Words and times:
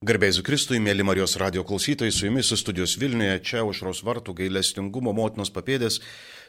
Garbėsiu 0.00 0.40
Kristui, 0.40 0.78
mėly 0.80 1.04
Marijos 1.04 1.34
radio 1.36 1.60
klausytojai, 1.68 2.12
su 2.16 2.24
jumis 2.24 2.48
studijos 2.56 2.94
Vilniuje, 2.96 3.34
čia 3.44 3.66
užros 3.68 3.98
vartų 4.00 4.32
gailestingumo 4.38 5.12
motinos 5.12 5.50
papėdės. 5.52 5.98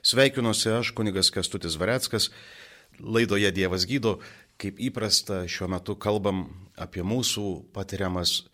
Sveikinuosi 0.07 0.69
aš, 0.71 0.93
kunigas 0.95 1.27
Kestutis 1.35 1.73
Vareckas. 1.75 2.29
Laidoje 3.03 3.49
Dievas 3.51 3.83
gydo, 3.89 4.13
kaip 4.55 4.79
įprasta, 4.79 5.41
šiuo 5.51 5.67
metu 5.73 5.97
kalbam 5.99 6.45
apie 6.79 7.03
mūsų 7.03 7.43
patiriamas 7.75 8.45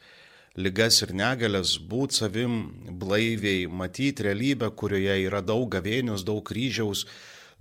lygas 0.58 0.98
ir 1.06 1.14
negalės, 1.14 1.76
būti 1.78 2.18
savim 2.24 2.56
blaiviai, 3.04 3.68
matyti 3.70 4.26
realybę, 4.26 4.72
kurioje 4.82 5.20
yra 5.28 5.44
daug 5.46 5.68
gavėnios, 5.76 6.24
daug 6.26 6.42
kryžiaus, 6.50 7.04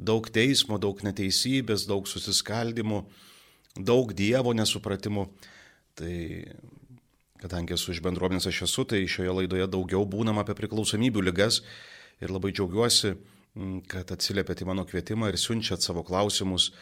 daug 0.01 0.31
teismo, 0.33 0.81
daug 0.81 1.05
neteisybės, 1.05 1.85
daug 1.85 2.09
susiskaldimų, 2.09 3.03
daug 3.77 4.17
Dievo 4.17 4.57
nesupratimų. 4.57 5.29
Tai 6.01 6.17
Kadangi 7.47 7.77
esu 7.77 7.93
iš 7.95 8.01
bendruomenės 8.03 8.49
aš 8.51 8.65
esu, 8.67 8.83
tai 8.91 9.05
šioje 9.07 9.31
laidoje 9.31 9.69
daugiau 9.71 10.03
būnam 10.03 10.41
apie 10.43 10.57
priklausomybių 10.59 11.23
lygas 11.29 11.61
ir 12.19 12.33
labai 12.35 12.51
džiaugiuosi, 12.51 13.13
mm, 13.55 13.77
kad 13.87 14.11
atsiliepėte 14.11 14.65
į 14.65 14.71
mano 14.73 14.83
kvietimą 14.89 15.29
ir 15.31 15.39
siunčiat 15.39 15.85
savo 15.85 16.03
klausimus. 16.03 16.73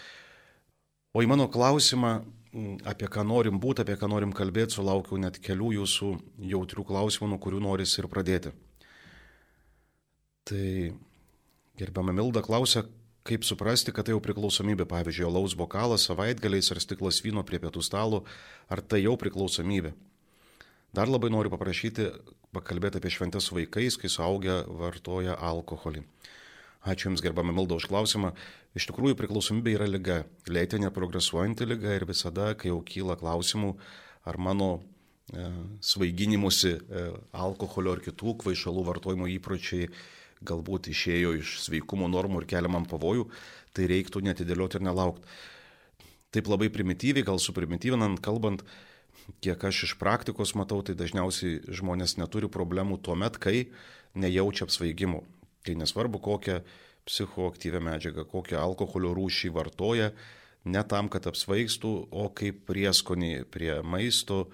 O 1.13 1.21
į 1.21 1.29
mano 1.29 1.51
klausimą, 1.53 2.15
mm, 2.55 2.79
apie 2.89 3.11
ką 3.13 3.27
norim 3.29 3.61
būti, 3.61 3.85
apie 3.85 3.99
ką 4.01 4.09
norim 4.09 4.33
kalbėti, 4.33 4.79
sulaukiau 4.79 5.21
net 5.21 5.37
kelių 5.37 5.75
jūsų 5.83 6.09
jautrių 6.55 6.87
klausimų, 6.89 7.29
nuo 7.35 7.39
kurių 7.45 7.61
noris 7.61 7.99
ir 7.99 8.09
pradėti. 8.09 8.55
Tai 10.49 10.65
gerbiama 11.77 12.17
Milda 12.17 12.41
klausia, 12.41 12.87
kaip 13.23 13.45
suprasti, 13.45 13.93
kad 13.93 14.09
tai 14.09 14.17
jau 14.17 14.25
priklausomybė, 14.25 14.89
pavyzdžiui, 14.89 15.29
alaus 15.29 15.53
bokalas 15.53 16.09
savaitgaliais 16.09 16.73
ar 16.73 16.81
stiklas 16.81 17.21
vyno 17.21 17.45
prie 17.45 17.61
pietų 17.61 17.85
stalo, 17.85 18.25
ar 18.73 18.81
tai 18.81 19.05
jau 19.05 19.17
priklausomybė. 19.21 19.93
Dar 20.95 21.11
labai 21.11 21.27
noriu 21.33 21.51
paprašyti 21.51 22.05
pakalbėti 22.55 23.01
apie 23.01 23.11
šventės 23.11 23.49
su 23.49 23.57
vaikais, 23.57 23.97
kai 23.99 24.11
suaugę 24.13 24.61
vartoja 24.79 25.35
alkoholį. 25.43 26.05
Ačiū 26.87 27.09
Jums 27.09 27.23
gerbame 27.25 27.51
Milda 27.57 27.79
už 27.81 27.89
klausimą. 27.91 28.31
Iš 28.79 28.87
tikrųjų 28.91 29.17
priklausomybė 29.19 29.73
yra 29.75 29.89
lyga, 29.91 30.21
lėtinė 30.47 30.93
progresuojanti 30.95 31.67
lyga 31.67 31.97
ir 31.97 32.07
visada, 32.07 32.53
kai 32.55 32.71
jau 32.71 32.79
kyla 32.87 33.17
klausimų, 33.19 33.73
ar 34.29 34.39
mano 34.39 34.69
e, 34.79 35.49
svaiginimusi 35.83 36.77
e, 36.77 37.05
alkoholio 37.43 37.97
ar 37.97 38.05
kitų 38.05 38.37
kvaišalų 38.45 38.87
vartojimo 38.93 39.27
įpročiai 39.35 39.91
galbūt 40.47 40.93
išėjo 40.95 41.35
iš 41.41 41.59
sveikumo 41.65 42.07
normų 42.13 42.45
ir 42.45 42.51
keliamam 42.55 42.87
pavojų, 42.87 43.27
tai 43.75 43.91
reiktų 43.91 44.23
netidėlioti 44.29 44.79
ir 44.79 44.87
nelaukti. 44.93 45.39
Taip 46.35 46.51
labai 46.51 46.71
primityviai, 46.71 47.27
gal 47.27 47.43
suprimityvinant, 47.43 48.23
kalbant, 48.23 48.63
kiek 49.45 49.65
aš 49.65 49.85
iš 49.89 49.95
praktikos 50.01 50.55
matau, 50.59 50.83
tai 50.85 50.97
dažniausiai 50.99 51.63
žmonės 51.69 52.17
neturi 52.21 52.51
problemų 52.53 53.01
tuo 53.05 53.17
met, 53.19 53.39
kai 53.41 53.71
nejaučia 54.15 54.67
apsvaigimų. 54.69 55.23
Tai 55.65 55.77
nesvarbu, 55.81 56.21
kokią 56.21 56.61
psichoaktyvę 57.09 57.81
medžiagą, 57.85 58.25
kokią 58.29 58.61
alkoholio 58.61 59.13
rūšį 59.17 59.53
vartoja, 59.55 60.11
ne 60.65 60.83
tam, 60.89 61.11
kad 61.13 61.27
apsvaigstų, 61.29 61.93
o 62.13 62.29
kaip 62.37 62.65
prieskonį 62.69 63.45
prie 63.53 63.81
maisto 63.85 64.47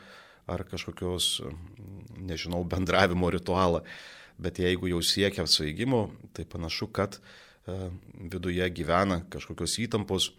ar 0.50 0.64
kažkokios, 0.66 1.40
nežinau, 2.18 2.64
bendravimo 2.66 3.30
ritualą. 3.30 3.84
Bet 4.40 4.58
jeigu 4.58 4.88
jau 4.90 5.02
siekia 5.04 5.44
apsvaigimo, 5.44 6.08
tai 6.34 6.46
panašu, 6.48 6.88
kad 6.88 7.18
e, 7.20 7.90
viduje 8.32 8.66
gyvena 8.72 9.20
kažkokios 9.30 9.76
įtampos, 9.84 10.30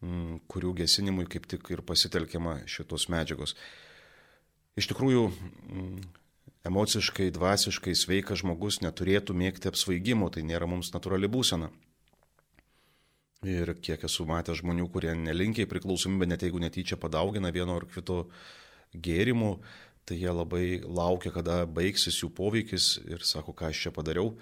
kurių 0.00 0.74
gesinimui 0.78 1.26
kaip 1.30 1.48
tik 1.50 1.66
ir 1.74 1.82
pasitelkiama 1.82 2.60
šitos 2.70 3.08
medžiagos. 3.10 3.56
Iš 4.78 4.86
tikrųjų, 4.92 5.24
mm, 5.32 6.02
emociškai, 6.70 7.32
dvasiškai 7.34 7.94
sveikas 7.98 8.44
žmogus 8.44 8.78
neturėtų 8.84 9.34
mėgti 9.34 9.70
apsvaigimo, 9.70 10.30
tai 10.30 10.44
nėra 10.46 10.68
mums 10.70 10.92
natūrali 10.94 11.26
būsena. 11.26 11.72
Ir 13.46 13.74
kiek 13.82 14.02
esu 14.02 14.26
matęs 14.26 14.60
žmonių, 14.62 14.88
kurie 14.90 15.12
nelinkiai 15.14 15.66
priklausomybę, 15.70 16.26
net 16.26 16.42
jeigu 16.42 16.58
netyčia 16.58 16.96
padaugina 16.98 17.50
vieno 17.54 17.76
ar 17.78 17.86
kito 17.86 18.28
gėrimų, 18.94 19.58
tai 20.04 20.16
jie 20.18 20.32
labai 20.32 20.80
laukia, 20.82 21.30
kada 21.30 21.66
baigsis 21.66 22.18
jų 22.22 22.32
poveikis 22.34 22.98
ir 23.06 23.22
sako, 23.22 23.54
ką 23.54 23.70
aš 23.70 23.84
čia 23.86 23.92
padariau. 23.94 24.32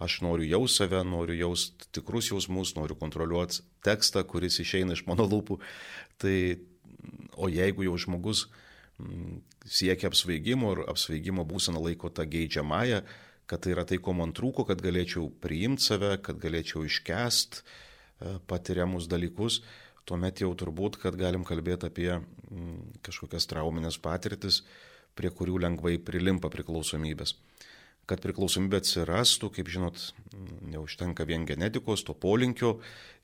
Aš 0.00 0.22
noriu 0.24 0.46
jaus 0.48 0.78
save, 0.80 1.02
noriu 1.04 1.36
jaus 1.36 1.66
tikrus 1.92 2.30
jausmus, 2.30 2.72
noriu 2.76 2.96
kontroliuoti 2.96 3.60
tekstą, 3.84 4.22
kuris 4.24 4.56
išeina 4.62 4.96
iš 4.96 5.04
mano 5.08 5.26
lūpų. 5.28 5.58
Tai, 6.20 6.36
o 7.36 7.50
jeigu 7.52 7.84
jau 7.84 7.98
žmogus 8.00 8.46
mm, 8.96 9.42
siekia 9.68 10.08
apsvaigimo 10.08 10.72
ir 10.72 10.82
apsvaigimo 10.88 11.44
būseną 11.48 11.84
laiko 11.84 12.08
tą 12.16 12.24
geidžiamąją, 12.32 13.02
kad 13.50 13.64
tai 13.66 13.74
yra 13.74 13.84
tai, 13.84 14.00
ko 14.00 14.16
man 14.16 14.32
trūko, 14.32 14.64
kad 14.70 14.80
galėčiau 14.80 15.28
priimti 15.44 15.90
save, 15.90 16.14
kad 16.24 16.40
galėčiau 16.40 16.86
iškest 16.88 17.60
e, 17.60 18.38
patiriamus 18.48 19.10
dalykus, 19.10 19.60
tuomet 20.08 20.40
jau 20.40 20.54
turbūt, 20.56 20.96
kad 21.02 21.18
galim 21.20 21.44
kalbėti 21.44 21.90
apie 21.90 22.12
mm, 22.16 23.02
kažkokias 23.04 23.50
trauminės 23.52 24.00
patirtis, 24.00 24.62
prie 25.12 25.28
kurių 25.28 25.60
lengvai 25.66 25.98
prilimpa 26.00 26.48
priklausomybės 26.48 27.36
kad 28.08 28.22
priklausomybė 28.24 28.80
atsirastų, 28.80 29.50
kaip 29.54 29.68
žinot, 29.70 30.00
neužtenka 30.70 31.26
vien 31.28 31.44
genetikos, 31.48 32.04
to 32.06 32.14
polinkio 32.14 32.78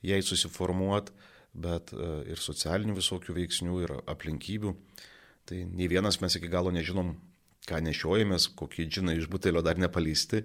jai 0.05 0.21
susiformuot, 0.23 1.11
bet 1.57 1.93
e, 1.95 2.09
ir 2.33 2.41
socialinių 2.41 2.97
visokių 2.99 3.35
veiksnių 3.37 3.81
ir 3.83 3.95
aplinkybių. 4.05 4.75
Tai 5.47 5.63
nei 5.71 5.89
vienas 5.91 6.19
mes 6.21 6.37
iki 6.37 6.51
galo 6.51 6.71
nežinom, 6.75 7.15
ką 7.67 7.81
nešiojamės, 7.83 8.51
kokie 8.59 8.87
džinai 8.87 9.17
iš 9.19 9.27
butelio 9.31 9.63
dar 9.65 9.79
nepalysti 9.79 10.43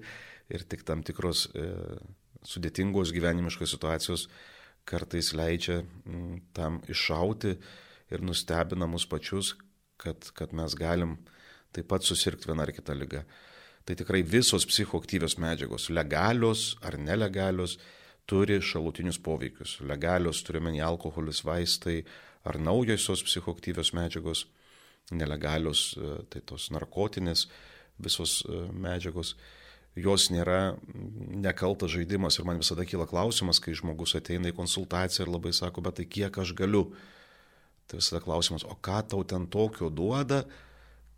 ir 0.53 0.65
tik 0.67 0.83
tam 0.89 1.05
tikros 1.07 1.47
e, 1.55 1.69
sudėtingos 2.47 3.13
gyvenimiškos 3.15 3.77
situacijos 3.77 4.27
kartais 4.89 5.31
leidžia 5.39 5.83
m, 5.83 6.41
tam 6.57 6.81
iššauti 6.91 7.55
ir 8.13 8.25
nustebina 8.27 8.89
mus 8.91 9.07
pačius, 9.07 9.55
kad, 10.03 10.33
kad 10.35 10.55
mes 10.57 10.75
galim 10.79 11.17
taip 11.73 11.87
pat 11.93 12.05
susirgti 12.05 12.51
vieną 12.51 12.67
ar 12.67 12.75
kitą 12.75 12.97
lygą 12.99 13.23
tai 13.85 13.97
tikrai 13.99 14.23
visos 14.23 14.67
psichoaktyvios 14.69 15.39
medžiagos, 15.43 15.89
legalios 15.91 16.77
ar 16.83 16.99
nelegalios, 16.99 17.79
turi 18.27 18.61
šalutinius 18.63 19.19
poveikius. 19.19 19.81
Legalios 19.87 20.43
turime 20.47 20.73
į 20.77 20.85
alkoholis, 20.87 21.43
vaistai 21.45 22.03
ar 22.47 22.59
naujosios 22.59 23.25
psichoaktyvios 23.27 23.93
medžiagos, 23.97 24.47
nelegalios, 25.11 25.93
e, 25.99 26.15
tai 26.31 26.43
tos 26.47 26.71
narkotinės 26.75 27.49
visos 28.03 28.43
e, 28.47 28.63
medžiagos. 28.73 29.35
Jos 29.99 30.31
nėra 30.33 30.79
nekaltas 31.45 31.93
žaidimas 31.93 32.39
ir 32.39 32.47
man 32.49 32.63
visada 32.63 32.87
kyla 32.89 33.05
klausimas, 33.11 33.61
kai 33.61 33.75
žmogus 33.77 34.15
ateina 34.17 34.49
į 34.49 34.57
konsultaciją 34.57 35.27
ir 35.27 35.33
labai 35.35 35.53
sako, 35.53 35.85
bet 35.85 35.99
tai 36.01 36.07
kiek 36.09 36.39
aš 36.39 36.55
galiu. 36.57 36.87
Tai 37.91 37.99
visada 38.01 38.23
klausimas, 38.25 38.65
o 38.65 38.79
ką 38.79 39.03
tau 39.11 39.27
ten 39.29 39.45
tokio 39.53 39.91
duoda, 39.93 40.47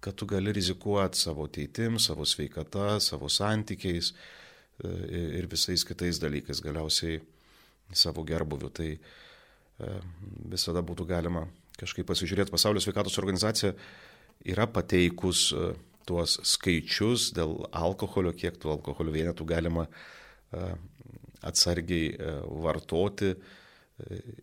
kad 0.05 0.15
tu 0.15 0.27
gali 0.27 0.53
rizikuoti 0.53 1.19
savo 1.19 1.47
ateitim, 1.49 1.99
savo 1.99 2.27
sveikata, 2.29 2.99
savo 3.01 3.31
santykiais 3.33 4.11
e, 4.13 4.91
ir 5.39 5.49
visais 5.49 5.85
kitais 5.89 6.21
dalykais, 6.21 6.61
galiausiai 6.61 7.23
savo 7.93 8.25
gerbuviu. 8.29 8.69
Tai 8.69 8.91
e, 8.93 9.95
visada 10.53 10.85
būtų 10.85 11.09
galima 11.09 11.47
kažkaip 11.81 12.11
pasižiūrėti. 12.11 12.53
Pasaulio 12.53 12.85
sveikatos 12.85 13.17
organizacija 13.23 13.73
yra 14.53 14.69
pateikus 14.69 15.47
e, 15.57 15.73
tuos 16.05 16.37
skaičius 16.53 17.31
dėl 17.39 17.63
alkoholio, 17.73 18.35
kiek 18.37 18.61
tų 18.61 18.75
alkoholio 18.77 19.15
vienetų 19.15 19.47
galima 19.49 19.87
atsargiai 21.43 22.13
vartoti, 22.63 23.33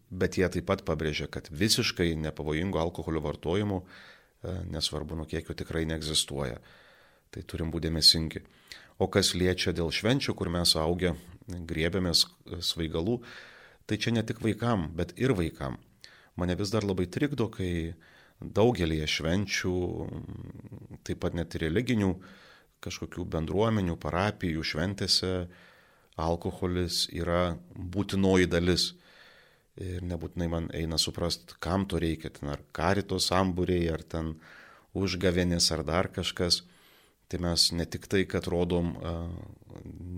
bet 0.09 0.39
jie 0.41 0.49
taip 0.51 0.65
pat 0.67 0.81
pabrėžia, 0.83 1.29
kad 1.31 1.45
visiškai 1.53 2.09
nepavojingo 2.19 2.81
alkoholio 2.81 3.21
vartojimu 3.23 3.77
E, 3.79 4.10
nesvarbu 4.43 5.17
nuo 5.19 5.27
kiekio 5.29 5.55
tikrai 5.57 5.85
neegzistuoja. 5.89 6.59
Tai 7.31 7.43
turim 7.47 7.71
būti 7.71 7.87
dėmesingi. 7.87 8.41
O 9.01 9.07
kas 9.09 9.33
liečia 9.37 9.73
dėl 9.73 9.91
švenčių, 9.93 10.35
kur 10.37 10.51
mes 10.53 10.75
augę 10.77 11.15
griebėmės 11.47 12.25
svaigalų, 12.61 13.21
tai 13.89 13.97
čia 13.97 14.13
ne 14.13 14.23
tik 14.23 14.41
vaikam, 14.43 14.89
bet 14.95 15.15
ir 15.17 15.33
vaikam. 15.37 15.79
Mane 16.37 16.55
vis 16.59 16.71
dar 16.73 16.85
labai 16.87 17.07
trikdo, 17.11 17.49
kai 17.51 17.93
daugelį 18.41 19.01
švenčių, 19.07 19.75
taip 21.05 21.21
pat 21.23 21.35
net 21.37 21.55
ir 21.55 21.67
religinių 21.67 22.13
kažkokių 22.81 23.25
bendruomenių, 23.29 23.97
parapijų 24.01 24.63
šventėse 24.65 25.33
alkoholis 26.21 27.05
yra 27.13 27.57
būtinoji 27.73 28.49
dalis 28.49 28.91
ir 29.81 30.03
nebūtinai 30.05 30.47
man 30.51 30.67
eina 30.77 30.99
suprast, 31.01 31.55
kam 31.63 31.87
to 31.89 31.99
reikia, 32.01 32.31
ten 32.33 32.51
ar 32.53 32.61
karito 32.75 33.19
sambūriai, 33.21 33.87
ar 33.93 34.03
ten 34.03 34.35
užgavenis, 34.97 35.71
ar 35.75 35.83
dar 35.87 36.11
kažkas. 36.13 36.61
Tai 37.31 37.39
mes 37.45 37.69
ne 37.71 37.85
tik 37.87 38.09
tai, 38.11 38.25
kad 38.27 38.47
rodom 38.51 38.91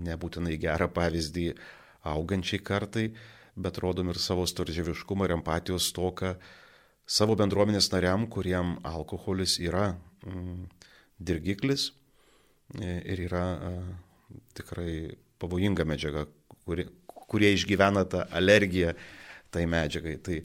nebūtinai 0.04 0.58
gerą 0.60 0.88
pavyzdį 0.90 1.46
augančiai 2.10 2.60
kartai, 2.60 3.06
bet 3.54 3.78
rodom 3.78 4.10
ir 4.10 4.18
savo 4.18 4.46
storžieviškumą 4.50 5.28
ir 5.28 5.36
empatijos 5.36 5.88
stoką 5.92 6.34
savo 7.06 7.36
bendruomenės 7.38 7.92
nariam, 7.92 8.26
kuriem 8.26 8.78
alkoholis 8.88 9.58
yra 9.62 9.92
mm, 10.26 10.64
dirgiklis 11.20 11.92
e, 12.80 12.98
ir 13.12 13.26
yra 13.28 13.44
tikrai 14.56 15.14
pavojinga 15.38 15.84
medžiaga, 15.86 16.24
kuri, 16.64 16.88
kurie 17.06 17.52
išgyvena 17.54 18.04
tą 18.10 18.24
alergiją 18.34 18.94
tai 19.54 19.64
medžiagai. 19.70 20.18
Tai 20.24 20.40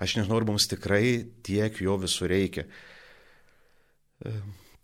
aš 0.00 0.16
nežinau, 0.18 0.38
ar 0.40 0.48
mums 0.48 0.68
tikrai 0.70 1.24
tiek 1.46 1.80
jo 1.82 1.96
visur 2.00 2.30
reikia. 2.32 2.66
E, 4.24 4.34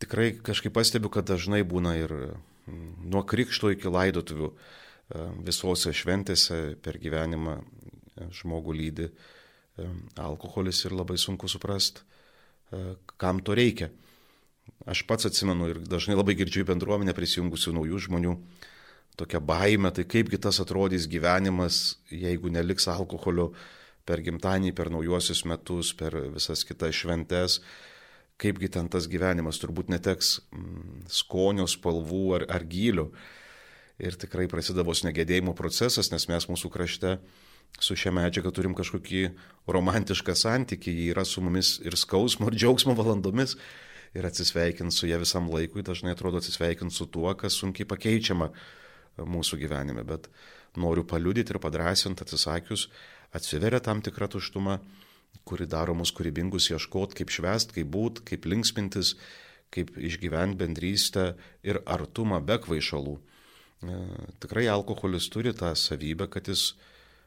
tikrai 0.02 0.32
kažkaip 0.44 0.74
pastebiu, 0.76 1.12
kad 1.12 1.28
dažnai 1.28 1.62
būna 1.68 1.96
ir 2.00 2.12
mm, 2.16 3.06
nuo 3.12 3.24
krikšto 3.28 3.72
iki 3.74 3.92
laidotuvių 3.92 4.50
e, 4.50 4.56
visose 5.46 5.92
šventėse 5.92 6.60
per 6.84 7.00
gyvenimą 7.02 7.58
e, 7.60 8.30
žmogų 8.40 8.76
lydi 8.80 9.10
alkoholis 10.16 10.78
ir 10.86 10.94
labai 10.96 11.18
sunku 11.20 11.50
suprasti, 11.52 12.00
kam 13.20 13.42
to 13.44 13.52
reikia. 13.52 13.90
Aš 14.88 15.02
pats 15.04 15.28
atsimenu 15.28 15.68
ir 15.68 15.80
dažnai 15.84 16.16
labai 16.16 16.32
girdžiu 16.38 16.64
bendruomenę 16.64 17.12
prisijungusių 17.12 17.74
naujų 17.76 18.00
žmonių, 18.06 18.32
tokia 19.16 19.40
baime, 19.40 19.90
tai 19.90 20.04
kaipgi 20.04 20.38
tas 20.42 20.60
atrodys 20.60 21.08
gyvenimas, 21.08 21.96
jeigu 22.12 22.52
neliks 22.52 22.88
alkoholio 22.92 23.50
per 24.06 24.22
gimtadienį, 24.22 24.74
per 24.76 24.92
naujuosius 24.92 25.42
metus, 25.48 25.92
per 25.96 26.14
visas 26.34 26.62
kitas 26.68 26.94
šventes, 26.94 27.60
kaipgi 28.40 28.70
ten 28.72 28.90
tas 28.92 29.08
gyvenimas 29.10 29.58
turbūt 29.62 29.90
neteks 29.90 30.36
mm, 30.52 31.08
skonio, 31.10 31.66
spalvų 31.70 32.22
ar, 32.38 32.46
ar 32.58 32.68
gilių. 32.68 33.08
Ir 33.96 34.18
tikrai 34.20 34.44
prasideda 34.52 34.84
vos 34.84 35.00
negėdėjimo 35.06 35.56
procesas, 35.56 36.12
nes 36.12 36.28
mes 36.28 36.46
mūsų 36.50 36.70
krašte 36.72 37.16
su 37.80 37.96
šia 37.96 38.12
medžiaga 38.14 38.52
turim 38.54 38.76
kažkokį 38.76 39.22
romantišką 39.72 40.36
santykį, 40.36 40.92
jį 40.92 41.10
yra 41.14 41.24
su 41.24 41.42
mumis 41.44 41.78
ir 41.84 41.96
skausmo, 41.96 42.50
ir 42.50 42.60
džiaugsmo 42.60 42.94
valandomis. 42.96 43.56
Ir 44.16 44.24
atsisveikint 44.24 44.94
su 44.94 45.08
ją 45.08 45.18
visam 45.20 45.48
laikui 45.52 45.82
dažnai 45.84 46.14
atrodo 46.14 46.38
atsisveikint 46.40 46.94
su 46.94 47.08
tuo, 47.12 47.32
kas 47.36 47.56
sunkiai 47.58 47.88
pakeičiama 47.88 48.52
mūsų 49.18 49.58
gyvenime, 49.62 50.04
bet 50.04 50.28
noriu 50.76 51.04
paliudyti 51.08 51.54
ir 51.54 51.60
padrasinti 51.62 52.24
atsisakius, 52.24 52.88
atsiveria 53.36 53.80
tam 53.80 54.02
tikra 54.04 54.28
tuštuma, 54.32 54.78
kuri 55.46 55.66
daro 55.70 55.94
mus 55.94 56.12
kūrybingus 56.16 56.70
ieškoti, 56.72 57.20
kaip 57.20 57.32
švest, 57.32 57.74
kaip 57.76 57.88
būt, 57.92 58.22
kaip 58.28 58.48
linksmintis, 58.48 59.14
kaip 59.74 59.92
išgyventi 59.96 60.58
bendrystę 60.60 61.26
ir 61.66 61.80
artumą 61.86 62.40
be 62.44 62.58
kvaišalų. 62.62 63.16
E, 63.16 63.98
tikrai 64.42 64.66
alkoholis 64.72 65.28
turi 65.32 65.52
tą 65.56 65.72
savybę, 65.76 66.28
kad 66.32 66.48
jis 66.48 66.72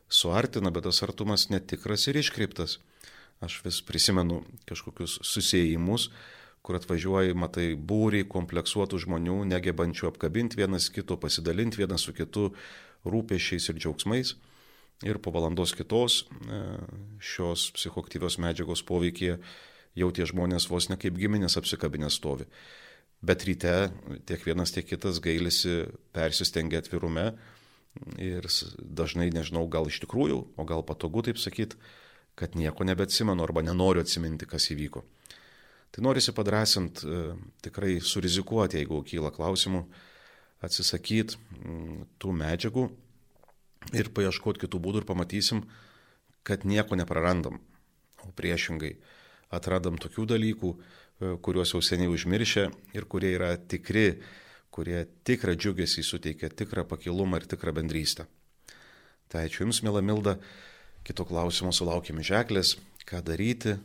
suartina, 0.10 0.72
bet 0.74 0.88
tas 0.88 1.04
artumas 1.06 1.50
netikras 1.54 2.08
ir 2.10 2.20
iškreiptas. 2.20 2.80
Aš 3.46 3.62
vis 3.64 3.80
prisimenu 3.86 4.42
kažkokius 4.68 5.20
susijimus, 5.24 6.10
kur 6.66 6.78
atvažiuoji, 6.80 7.38
matai 7.38 7.72
būrį 7.76 8.26
kompleksuotų 8.30 9.00
žmonių, 9.06 9.42
negebančių 9.54 10.10
apkabinti 10.12 10.60
vienas 10.60 10.90
kito, 10.94 11.18
pasidalinti 11.18 11.82
vienas 11.82 12.06
su 12.06 12.14
kitu 12.14 12.50
rūpešiais 13.08 13.72
ir 13.72 13.80
džiaugsmais. 13.80 14.36
Ir 15.08 15.22
po 15.24 15.32
valandos 15.32 15.72
kitos 15.78 16.26
e, 16.28 16.60
šios 17.24 17.70
psichoktyvios 17.78 18.36
medžiagos 18.44 18.84
poveikie 18.84 19.38
jau 19.96 20.10
tie 20.12 20.28
žmonės 20.28 20.68
vos 20.68 20.90
ne 20.92 20.98
kaip 21.00 21.16
giminės 21.16 21.56
apsikabinę 21.60 22.12
stovi. 22.12 22.50
Bet 23.24 23.44
ryte 23.48 23.92
tiek 24.28 24.44
vienas, 24.48 24.72
tiek 24.76 24.88
kitas 24.88 25.22
gailisi 25.24 25.86
persistengia 26.16 26.84
atvirume 26.84 27.32
ir 28.20 28.48
dažnai 28.80 29.30
nežinau, 29.36 29.66
gal 29.72 29.88
iš 29.88 30.02
tikrųjų, 30.04 30.40
o 30.56 30.68
gal 30.68 30.84
patogu 30.88 31.24
taip 31.26 31.40
sakyti, 31.40 31.80
kad 32.40 32.56
nieko 32.56 32.86
nebeatsimenu 32.88 33.44
arba 33.44 33.64
nenoriu 33.66 34.04
atsiminti, 34.04 34.48
kas 34.48 34.70
įvyko. 34.72 35.04
Tai 35.90 36.04
norisi 36.06 36.34
padrasinti, 36.36 37.08
e, 37.08 37.36
tikrai 37.66 37.98
surizikuoti, 38.06 38.78
jeigu 38.78 39.02
kyla 39.08 39.32
klausimų, 39.34 39.84
atsisakyti 40.66 41.38
mm, 41.38 42.02
tų 42.22 42.34
medžiagų 42.36 42.84
ir 43.98 44.12
paieškoti 44.14 44.66
kitų 44.66 44.82
būdų 44.84 45.02
ir 45.02 45.08
pamatysim, 45.10 45.64
kad 46.46 46.66
nieko 46.68 46.98
neprarandam. 47.00 47.58
O 48.28 48.34
priešingai 48.36 48.98
atradam 49.56 49.98
tokių 49.98 50.28
dalykų, 50.36 50.74
e, 50.76 51.34
kuriuos 51.42 51.74
jau 51.74 51.82
seniai 51.82 52.12
užmiršę 52.12 52.70
ir 52.94 53.10
kurie 53.10 53.34
yra 53.38 53.56
tikri, 53.58 54.20
kurie 54.70 55.08
tikrą 55.26 55.56
džiugesį 55.58 56.04
suteikia, 56.06 56.52
tikrą 56.54 56.86
pakilumą 56.86 57.42
ir 57.42 57.50
tikrą 57.50 57.74
bendrystę. 57.80 58.28
Tai 59.30 59.46
ačiū 59.46 59.66
Jums, 59.66 59.82
mėla 59.86 60.02
Milda. 60.06 60.38
Kito 61.06 61.24
klausimo 61.26 61.72
sulaukime 61.74 62.22
ženklės, 62.26 62.76
ką 63.08 63.22
daryti, 63.26 63.78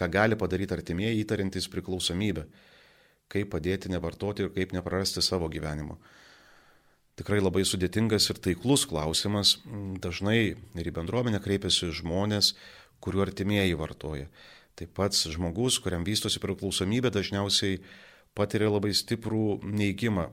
ką 0.00 0.08
gali 0.08 0.38
padaryti 0.40 0.74
artimieji 0.76 1.20
įtarintys 1.22 1.68
priklausomybę, 1.72 2.46
kaip 3.30 3.52
padėti 3.52 3.92
nevartoti 3.92 4.46
ir 4.46 4.52
kaip 4.56 4.72
neprarasti 4.74 5.22
savo 5.22 5.50
gyvenimo. 5.52 6.00
Tikrai 7.20 7.42
labai 7.42 7.66
sudėtingas 7.68 8.30
ir 8.32 8.38
taiklus 8.40 8.86
klausimas. 8.88 9.58
Dažnai 10.00 10.54
ir 10.56 10.88
į 10.88 10.94
bendruomenę 10.96 11.42
kreipiasi 11.44 11.90
žmonės, 11.98 12.54
kuriuo 13.04 13.26
artimieji 13.26 13.76
vartoja. 13.76 14.30
Taip 14.78 14.94
pat 14.96 15.12
žmogus, 15.12 15.76
kuriam 15.84 16.06
vystosi 16.06 16.40
priklausomybė, 16.40 17.10
dažniausiai 17.12 17.82
patiria 18.32 18.70
labai 18.70 18.94
stiprų 18.96 19.60
neįgymą. 19.68 20.30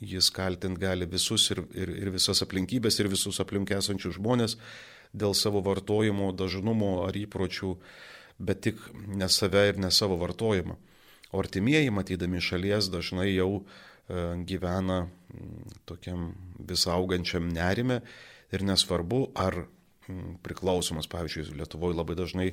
Jis 0.00 0.30
kaltint 0.32 0.78
gali 0.80 1.04
visus 1.04 1.50
ir, 1.52 1.60
ir, 1.76 1.92
ir 2.06 2.12
visas 2.14 2.40
aplinkybės, 2.40 2.96
ir 3.02 3.10
visus 3.12 3.40
aplink 3.42 3.74
esančius 3.76 4.16
žmonės 4.16 4.56
dėl 5.12 5.34
savo 5.34 5.60
vartojimo 5.66 6.30
dažnumo 6.32 7.02
ar 7.04 7.18
įpročių 7.18 7.74
bet 8.40 8.64
tik 8.66 8.80
ne 9.06 9.28
save 9.28 9.68
ir 9.68 9.78
ne 9.78 9.90
savo 9.92 10.16
vartojimą. 10.20 10.76
O 11.30 11.38
artimieji, 11.38 11.92
matydami 11.94 12.40
šalies, 12.42 12.88
dažnai 12.90 13.28
jau 13.30 13.60
e, 13.60 13.62
gyvena 14.48 15.04
tokiam 15.86 16.32
vis 16.58 16.86
augančiam 16.90 17.46
nerime 17.52 18.00
ir 18.50 18.64
nesvarbu, 18.66 19.28
ar 19.38 19.62
priklausomas, 20.42 21.06
pavyzdžiui, 21.10 21.54
Lietuvoje 21.60 21.94
labai 21.94 22.16
dažnai 22.18 22.48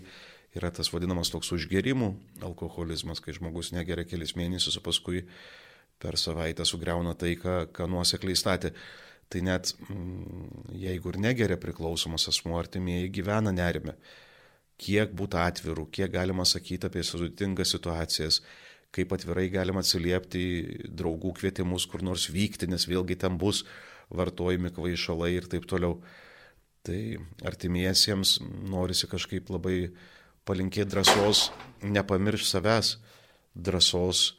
yra 0.58 0.70
tas 0.74 0.92
vadinamas 0.94 1.32
toks 1.34 1.50
užgerimų 1.56 2.12
alkoholizmas, 2.46 3.22
kai 3.24 3.34
žmogus 3.34 3.72
negeria 3.74 4.06
kelis 4.06 4.36
mėnesius, 4.38 4.78
o 4.78 4.84
paskui 4.86 5.24
per 5.98 6.20
savaitę 6.22 6.66
sugriauna 6.68 7.16
tai, 7.18 7.34
ką, 7.42 7.64
ką 7.74 7.90
nuosekliai 7.90 8.38
statė. 8.38 8.76
Tai 9.28 9.42
net 9.44 9.74
jeigu 10.78 11.12
ir 11.12 11.18
negeria 11.20 11.58
priklausomas 11.60 12.30
asmuo, 12.30 12.56
artimieji 12.62 13.10
gyvena 13.18 13.52
nerime 13.52 13.98
kiek 14.82 15.14
būti 15.18 15.40
atvirų, 15.42 15.88
kiek 15.94 16.12
galima 16.14 16.46
sakyti 16.46 16.88
apie 16.90 17.04
sudėtingas 17.06 17.74
situacijas, 17.74 18.42
kaip 18.94 19.12
atvirai 19.14 19.48
galima 19.52 19.82
atsiliepti 19.84 20.44
draugų 20.98 21.34
kvietimus 21.40 21.88
kur 21.90 22.06
nors 22.06 22.30
vykti, 22.34 22.70
nes 22.70 22.88
vėlgi 22.90 23.18
ten 23.20 23.38
bus 23.42 23.64
vartojami 24.14 24.72
kvaišalai 24.74 25.34
ir 25.36 25.50
taip 25.52 25.68
toliau. 25.70 26.00
Tai 26.88 27.02
artimiesiems 27.46 28.38
norisi 28.72 29.10
kažkaip 29.12 29.50
labai 29.52 29.90
palinkėti 30.48 30.94
drąsos, 30.94 31.50
nepamiršti 31.84 32.48
savęs, 32.48 32.94
drąsos 33.58 34.22
uh, 34.30 34.38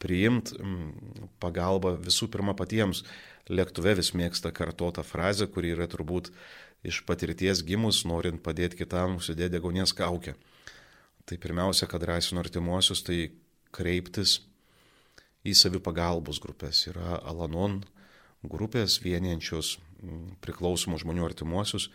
priimti 0.00 0.56
pagalbą 1.42 1.98
visų 2.00 2.30
pirma 2.32 2.54
patiems. 2.56 3.04
Lėktuve 3.48 3.94
vis 3.96 4.12
mėgsta 4.16 4.52
kartotą 4.52 5.04
frazę, 5.04 5.48
kuri 5.48 5.72
yra 5.72 5.88
turbūt 5.88 6.30
iš 6.86 7.02
patirties 7.08 7.62
gimus, 7.66 8.04
norint 8.08 8.42
padėti 8.44 8.82
kitam, 8.82 9.18
užsidėti 9.18 9.56
degonės 9.56 9.94
kaukę. 9.96 10.34
Tai 11.28 11.38
pirmiausia, 11.40 11.88
kad 11.90 12.02
drąsinu 12.04 12.40
artimuosius, 12.40 13.02
tai 13.04 13.30
kreiptis 13.74 14.38
į 15.44 15.54
savipagalbos 15.58 16.40
grupės. 16.40 16.86
Yra 16.88 17.18
Alanon 17.20 17.82
grupės 18.46 19.00
vieniančios 19.04 19.76
priklausomų 20.44 21.00
žmonių 21.02 21.26
artimuosius, 21.26 21.88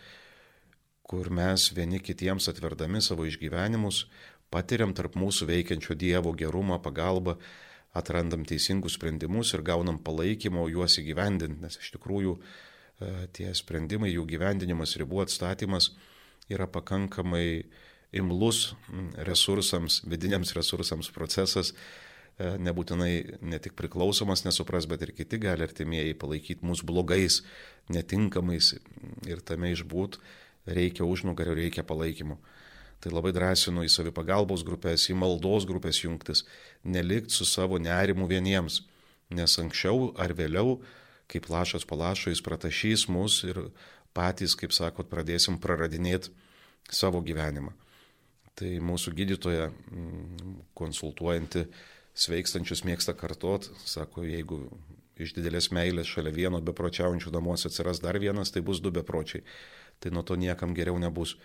kur 1.04 1.30
mes 1.34 1.70
vieni 1.76 2.00
kitiems 2.04 2.50
atverdami 2.52 3.02
savo 3.04 3.26
išgyvenimus 3.28 4.06
patiriam 4.54 4.94
tarp 4.94 5.18
mūsų 5.18 5.48
veikiančio 5.50 5.98
Dievo 5.98 6.34
gerumą, 6.38 6.78
pagalbą, 6.84 7.38
atrandam 7.98 8.46
teisingus 8.50 8.98
sprendimus 8.98 9.54
ir 9.54 9.64
gaunam 9.66 10.00
palaikymo 10.02 10.68
juos 10.72 10.98
įgyvendinti, 11.02 11.62
nes 11.62 11.80
iš 11.82 11.94
tikrųjų 11.96 12.38
tie 13.36 13.50
sprendimai, 13.58 14.12
jų 14.14 14.26
gyvendinimas, 14.30 14.98
ribų 15.00 15.24
atstatymas 15.26 15.92
yra 16.52 16.68
pakankamai 16.70 17.64
imlus 18.14 18.74
resursams, 19.26 20.02
vidiniams 20.06 20.54
resursams 20.54 21.10
procesas, 21.14 21.74
e, 22.38 22.54
nebūtinai 22.62 23.40
ne 23.42 23.60
tik 23.62 23.76
priklausomas 23.80 24.46
nesupras, 24.46 24.88
bet 24.90 25.06
ir 25.06 25.14
kiti 25.18 25.40
gali 25.42 25.66
artimieji 25.66 26.18
palaikyti 26.22 26.66
mūsų 26.66 26.88
blogais, 26.90 27.42
netinkamais 27.94 28.76
ir 29.30 29.42
tame 29.46 29.74
išbūt 29.74 30.20
reikia 30.70 31.08
užnugario, 31.10 31.56
reikia 31.58 31.84
palaikymo. 31.84 32.38
Tai 33.04 33.12
labai 33.12 33.34
drąsinu 33.36 33.84
į 33.84 33.92
savipagalbos 33.92 34.62
grupės, 34.64 35.10
į 35.12 35.18
maldos 35.20 35.66
grupės 35.68 36.00
jungtis, 36.06 36.46
nelikti 36.88 37.36
su 37.36 37.48
savo 37.50 37.82
nerimu 37.82 38.30
vieniems, 38.30 38.84
nes 39.34 39.58
anksčiau 39.60 40.14
ar 40.22 40.32
vėliau 40.38 40.78
kaip 41.34 41.50
lašas 41.50 41.86
po 41.90 41.98
lašo 42.00 42.32
jis 42.32 42.44
pratašys 42.46 43.08
mus 43.12 43.42
ir 43.48 43.60
patys, 44.14 44.56
kaip 44.60 44.74
sakot, 44.76 45.10
pradėsim 45.10 45.58
praradinėti 45.62 46.32
savo 46.94 47.22
gyvenimą. 47.26 47.74
Tai 48.54 48.70
mūsų 48.86 49.16
gydytoja 49.18 49.70
mm, 49.72 50.58
konsultuojanti 50.78 51.66
sveikstančius 52.14 52.84
mėgsta 52.86 53.16
kartot, 53.18 53.72
sako, 53.90 54.28
jeigu 54.30 54.68
iš 55.18 55.34
didelės 55.38 55.72
meilės 55.74 56.10
šalia 56.10 56.34
vieno 56.34 56.62
bepročiaujančių 56.62 57.34
namuose 57.34 57.70
atsiras 57.70 58.02
dar 58.04 58.20
vienas, 58.22 58.54
tai 58.54 58.62
bus 58.66 58.82
du 58.82 58.94
bepročiai. 58.94 59.42
Tai 60.02 60.14
nuo 60.14 60.22
to 60.26 60.38
niekam 60.38 60.74
geriau 60.78 61.00
nebus. 61.02 61.36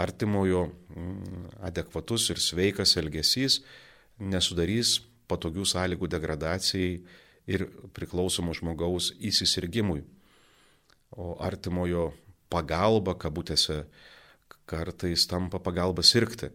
Artimojo 0.00 0.68
mm, 0.70 1.58
adekvatus 1.68 2.30
ir 2.32 2.40
sveikas 2.40 2.96
elgesys 3.00 3.60
nesudarys 4.18 5.00
patogių 5.28 5.66
sąlygų 5.68 6.08
degradacijai 6.12 6.96
ir 7.46 7.66
priklausomo 7.96 8.54
žmogaus 8.56 9.12
įsisirgymui. 9.20 10.04
O 11.14 11.34
artimojo 11.42 12.12
pagalba, 12.50 13.14
kabutėse, 13.14 13.84
kartais 14.66 15.26
tampa 15.30 15.60
pagalba 15.62 16.02
sirgti. 16.02 16.50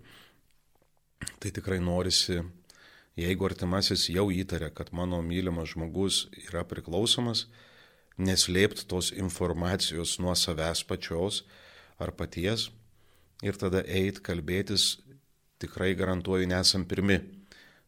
Tai 1.40 1.52
tikrai 1.52 1.80
norisi 1.84 2.42
Jeigu 3.20 3.50
artimasis 3.50 4.06
jau 4.14 4.30
įtarė, 4.32 4.70
kad 4.72 4.94
mano 4.96 5.20
mylimas 5.26 5.74
žmogus 5.74 6.28
yra 6.46 6.62
priklausomas, 6.68 7.48
neslėpti 8.20 8.86
tos 8.88 9.10
informacijos 9.12 10.18
nuo 10.24 10.36
savęs 10.40 10.86
pačios 10.88 11.42
ar 12.00 12.14
paties 12.16 12.70
ir 13.44 13.60
tada 13.60 13.82
eit 13.84 14.22
kalbėtis, 14.24 15.00
tikrai 15.60 15.96
garantuoju, 16.00 16.48
nesam 16.48 16.86
pirmi, 16.88 17.20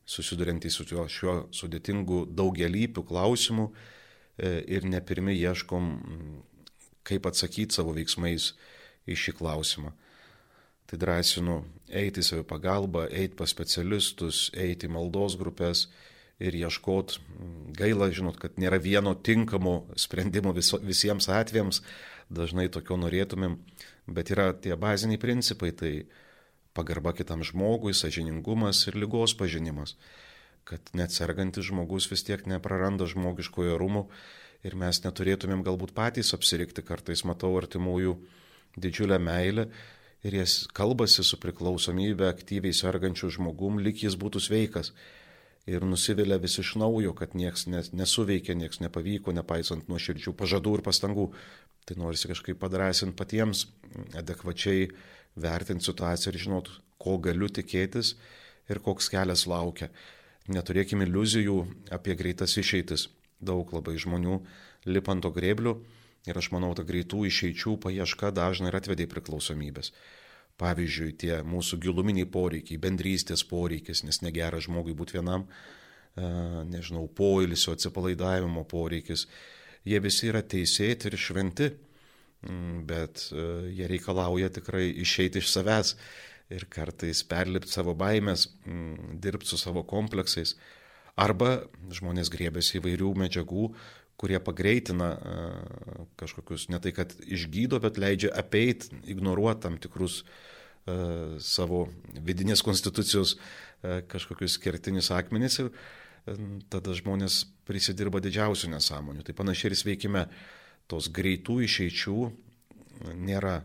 susidurintys 0.05 0.77
su 0.77 0.85
šiuo 0.85 1.35
sudėtingu 1.55 2.25
daugelypiu 2.27 3.03
klausimu 3.07 3.69
e, 3.71 4.61
ir 4.67 4.85
ne 4.85 5.01
pirmi 5.01 5.35
ieškom, 5.37 5.91
kaip 7.07 7.27
atsakyti 7.29 7.77
savo 7.77 7.95
veiksmais 7.97 8.51
į 9.09 9.17
šį 9.17 9.35
klausimą. 9.39 9.93
Tai 10.89 10.99
drąsinu 10.99 11.61
eiti 11.87 12.19
į 12.19 12.27
savį 12.27 12.45
pagalbą, 12.49 13.05
eiti 13.07 13.37
pas 13.39 13.51
specialistus, 13.53 14.49
eiti 14.57 14.89
į 14.89 14.95
maldos 14.97 15.37
grupės 15.39 15.85
ir 16.41 16.57
ieškot. 16.57 17.19
Gaila, 17.77 18.09
žinot, 18.11 18.39
kad 18.41 18.57
nėra 18.59 18.81
vieno 18.81 19.13
tinkamo 19.15 19.93
sprendimo 19.99 20.51
viso, 20.57 20.81
visiems 20.83 21.29
atvejams, 21.31 21.81
dažnai 22.31 22.67
tokio 22.73 22.97
norėtumėm, 22.99 23.57
bet 24.11 24.33
yra 24.33 24.51
tie 24.57 24.75
baziniai 24.79 25.21
principai, 25.21 25.71
tai 25.71 25.93
pagarba 26.73 27.13
kitam 27.17 27.43
žmogui, 27.43 27.93
sažiningumas 27.97 28.85
ir 28.87 28.97
lygos 28.99 29.35
pažinimas, 29.37 29.95
kad 30.63 30.93
net 30.97 31.11
sergantis 31.11 31.67
žmogus 31.67 32.09
vis 32.11 32.23
tiek 32.27 32.45
nepraranda 32.47 33.07
žmogiškojo 33.09 33.79
rūmų 33.81 34.05
ir 34.67 34.77
mes 34.77 35.01
neturėtumėm 35.03 35.63
galbūt 35.65 35.95
patys 35.97 36.35
apsirikti, 36.37 36.85
kartais 36.85 37.25
matau 37.27 37.53
artimųjų 37.59 38.15
didžiulę 38.77 39.17
meilę 39.19 39.67
ir 40.23 40.37
jis 40.37 40.67
kalbasi 40.77 41.25
su 41.25 41.39
priklausomybė 41.41 42.29
aktyviai 42.29 42.75
sergančiu 42.77 43.31
žmogum, 43.33 43.81
lik 43.81 44.03
jis 44.05 44.17
būtų 44.21 44.43
sveikas. 44.43 44.93
Ir 45.69 45.83
nusivilia 45.85 46.39
vis 46.41 46.57
iš 46.57 46.73
naujo, 46.81 47.13
kad 47.13 47.35
nieks 47.37 47.67
nesuveikia, 47.69 48.55
nieks 48.57 48.79
nepavyko, 48.81 49.33
nepaisant 49.37 49.91
nuoširdžių 49.91 50.33
pažadų 50.37 50.79
ir 50.79 50.83
pastangų. 50.85 51.27
Tai 51.85 51.97
norisi 51.97 52.29
kažkaip 52.29 52.57
padrasinti 52.61 53.17
patiems, 53.17 53.67
adekvačiai 54.17 54.89
vertinti 55.35 55.87
situaciją 55.87 56.33
ir 56.33 56.41
žinot, 56.41 56.71
ko 57.01 57.17
galiu 57.17 57.49
tikėtis 57.49 58.15
ir 58.69 58.81
koks 58.83 59.09
kelias 59.13 59.47
laukia. 59.47 59.89
Neturėkime 60.51 61.05
iliuzijų 61.07 61.57
apie 61.93 62.17
greitas 62.17 62.57
išeitis. 62.57 63.07
Daug 63.41 63.71
labai 63.73 63.95
žmonių 63.97 64.41
lipant 64.85 65.23
to 65.23 65.31
grėbliu 65.33 65.79
Ir 66.29 66.37
aš 66.37 66.51
manau, 66.53 66.69
ta 66.77 66.85
greitų 66.85 67.23
išeičių 67.25 67.79
paieška 67.81 68.29
dažnai 68.37 68.69
ir 68.69 68.77
atvedė 68.77 69.07
priklausomybės. 69.09 69.89
Pavyzdžiui, 70.61 71.13
tie 71.17 71.39
mūsų 71.47 71.79
giluminiai 71.81 72.27
poreikiai, 72.29 72.77
bendrystės 72.81 73.41
poreikis, 73.49 74.03
nes 74.05 74.21
negera 74.21 74.59
žmogui 74.61 74.93
būti 74.97 75.17
vienam, 75.17 75.47
e, 75.47 76.27
nežinau, 76.69 77.07
poilisio, 77.17 77.73
atsipalaidavimo 77.73 78.67
poreikis, 78.69 79.25
jie 79.87 80.01
visi 80.03 80.29
yra 80.29 80.43
teisėti 80.45 81.09
ir 81.09 81.17
šventi, 81.17 81.71
bet 82.89 83.27
e, 83.31 83.45
jie 83.77 83.87
reikalauja 83.91 84.51
tikrai 84.53 84.87
išeiti 85.03 85.41
iš 85.41 85.51
savęs 85.53 85.95
ir 86.51 86.67
kartais 86.71 87.23
perlipti 87.23 87.71
savo 87.71 87.95
baimės, 87.95 88.47
mm, 88.65 89.17
dirbti 89.23 89.51
su 89.51 89.59
savo 89.61 89.85
kompleksais. 89.87 90.55
Arba 91.19 91.61
žmonės 91.91 92.31
grėbėsi 92.33 92.79
įvairių 92.79 93.11
medžiagų, 93.23 93.67
kurie 94.21 94.39
pagreitina 94.43 95.11
e, 95.13 95.35
kažkokius, 96.21 96.69
ne 96.73 96.81
tai 96.81 96.95
kad 96.97 97.13
išgydo, 97.21 97.81
bet 97.83 98.01
leidžia 98.01 98.33
apeit, 98.37 98.89
ignoruoti 99.09 99.65
tam 99.65 99.77
tikrus 99.81 100.21
uh, 100.21 100.33
savo 101.39 101.85
vidinės 102.25 102.63
konstitucijos 102.65 103.35
kažkokius 103.81 104.57
kertinius 104.61 105.11
akmenis 105.13 105.59
ir 105.61 105.69
tada 106.69 106.93
žmonės 106.97 107.43
prisidirba 107.65 108.21
didžiausių 108.21 108.71
nesąmonių. 108.75 109.23
Tai 109.25 109.33
panašiai 109.37 109.71
ir 109.71 109.77
sveikime 109.77 110.25
tos 110.91 111.09
greitų 111.13 111.61
išeičių 111.67 112.17
nėra. 113.27 113.61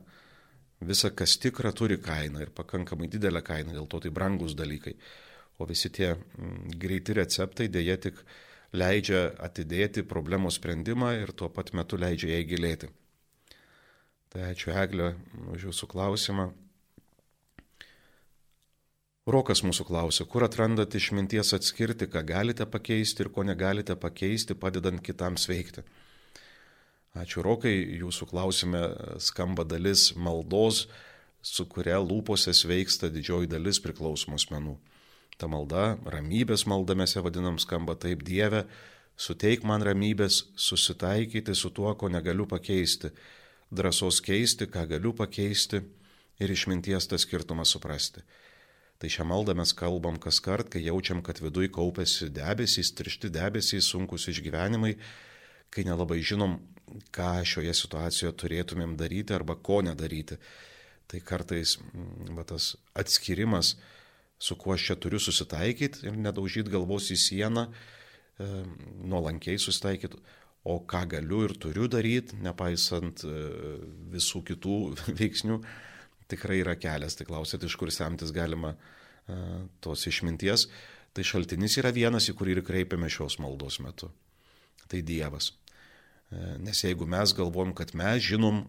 Visa, 0.86 1.08
kas 1.08 1.38
tikra, 1.40 1.72
turi 1.72 1.96
kainą 1.96 2.42
ir 2.44 2.50
pakankamai 2.52 3.08
didelę 3.08 3.40
kainą, 3.44 3.72
dėl 3.72 3.86
to 3.88 4.02
tai 4.04 4.10
brangus 4.12 4.52
dalykai. 4.58 4.92
O 5.56 5.64
visi 5.64 5.88
tie 5.88 6.10
greiti 6.76 7.16
receptai 7.16 7.70
dėja 7.72 7.96
tik 8.08 8.20
leidžia 8.76 9.30
atidėti 9.40 10.04
problemos 10.04 10.58
sprendimą 10.60 11.14
ir 11.22 11.32
tuo 11.32 11.48
pat 11.48 11.72
metu 11.72 11.96
leidžia 11.96 12.34
jai 12.34 12.44
gilėti. 12.50 12.90
Tai 14.28 14.50
ačiū 14.50 14.74
Eglė 14.76 15.14
už 15.54 15.70
jūsų 15.70 15.88
klausimą. 15.88 16.50
Rokas 19.26 19.64
mūsų 19.66 19.86
klausia, 19.88 20.26
kur 20.30 20.44
atrandat 20.46 20.94
išminties 20.94 21.54
atskirti, 21.56 22.06
ką 22.06 22.20
galite 22.26 22.66
pakeisti 22.70 23.24
ir 23.24 23.30
ko 23.34 23.42
negalite 23.42 23.96
pakeisti, 23.98 24.54
padedant 24.54 25.02
kitam 25.02 25.38
sveikti. 25.40 25.82
Ačiū 27.16 27.40
Rokai, 27.40 27.72
jūsų 27.96 28.26
klausime 28.28 28.82
skamba 29.24 29.64
dalis 29.64 30.10
maldos, 30.20 30.82
su 31.40 31.64
kuria 31.64 31.96
lūpose 32.02 32.52
sveiksta 32.52 33.08
didžioji 33.12 33.48
dalis 33.48 33.80
priklausomų 33.80 34.36
asmenų. 34.36 34.74
Ta 35.40 35.48
malda, 35.48 35.96
ramybės 36.12 36.66
malda 36.68 36.96
mes 36.98 37.14
ją 37.16 37.22
vadinam, 37.24 37.56
skamba 37.62 37.96
taip 37.96 38.24
Dieve, 38.26 38.66
suteik 39.16 39.64
man 39.64 39.84
ramybės 39.86 40.42
susitaikyti 40.60 41.56
su 41.56 41.70
tuo, 41.72 41.94
ko 41.96 42.10
negaliu 42.12 42.44
pakeisti, 42.50 43.12
drąsos 43.72 44.20
keisti, 44.24 44.68
ką 44.68 44.84
galiu 44.92 45.14
pakeisti 45.16 45.80
ir 46.40 46.52
išminties 46.52 47.08
tą 47.08 47.16
skirtumą 47.20 47.64
suprasti. 47.64 48.24
Tai 49.00 49.08
šią 49.12 49.24
maldą 49.28 49.56
mes 49.56 49.72
kalbam 49.76 50.20
kas 50.20 50.40
kart, 50.40 50.68
kai 50.72 50.84
jaučiam, 50.84 51.24
kad 51.24 51.40
viduje 51.40 51.72
kaupėsi 51.72 52.28
debesys, 52.32 52.92
trišti 52.96 53.32
debesys, 53.32 53.88
sunkus 53.88 54.28
išgyvenimai, 54.32 54.96
kai 55.72 55.84
nelabai 55.84 56.20
žinom, 56.24 56.60
ką 57.14 57.30
šioje 57.46 57.74
situacijoje 57.74 58.34
turėtumėm 58.42 58.96
daryti 58.98 59.34
arba 59.36 59.56
ko 59.56 59.82
nedaryti. 59.86 60.38
Tai 61.06 61.20
kartais 61.26 61.76
mm, 61.78 62.34
va, 62.38 62.44
tas 62.46 62.74
atskirimas, 62.98 63.76
su 64.38 64.56
kuo 64.58 64.74
aš 64.74 64.90
čia 64.90 64.96
turiu 65.00 65.20
susitaikyti 65.22 66.06
ir 66.08 66.18
nedaužyti 66.18 66.72
galvos 66.72 67.10
į 67.14 67.18
sieną, 67.20 67.66
e, 67.66 68.48
nuolankiai 69.06 69.60
susitaikyti, 69.62 70.18
o 70.66 70.80
ką 70.82 71.04
galiu 71.14 71.44
ir 71.46 71.54
turiu 71.62 71.86
daryti, 71.90 72.38
nepaisant 72.42 73.22
e, 73.26 73.34
visų 74.14 74.42
kitų 74.50 74.78
veiksnių, 75.20 75.60
tikrai 76.30 76.60
yra 76.64 76.74
kelias. 76.78 77.18
Tai 77.18 77.28
klausėt, 77.28 77.66
iš 77.66 77.78
kur 77.78 77.94
semtis 77.94 78.34
galima 78.34 78.74
e, 78.74 79.40
tos 79.82 80.06
išminties. 80.10 80.68
Tai 81.16 81.24
šaltinis 81.24 81.78
yra 81.80 81.94
vienas, 81.96 82.26
į 82.28 82.34
kurį 82.36 82.58
ir 82.58 82.66
kreipiame 82.66 83.08
šios 83.08 83.38
maldos 83.40 83.78
metu. 83.80 84.10
Tai 84.90 85.00
Dievas. 85.06 85.54
E, 86.36 86.56
nes 86.60 86.84
jeigu 86.84 87.08
mes 87.08 87.32
galvom, 87.36 87.72
kad 87.76 87.94
mes 87.96 88.20
žinom 88.28 88.66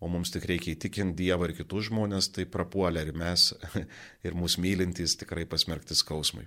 o 0.00 0.08
mums 0.08 0.32
tik 0.32 0.46
reikia 0.48 0.72
įtikinti 0.74 1.26
Dievą 1.26 1.50
ir 1.50 1.54
kitus 1.58 1.90
žmonės, 1.90 2.30
tai 2.32 2.46
prapuolė 2.48 3.04
ir 3.04 3.12
mes, 3.20 3.50
ir 4.26 4.36
mūsų 4.36 4.64
mylintys 4.64 5.18
tikrai 5.20 5.44
pasmerkti 5.48 5.96
skausmui. 5.98 6.46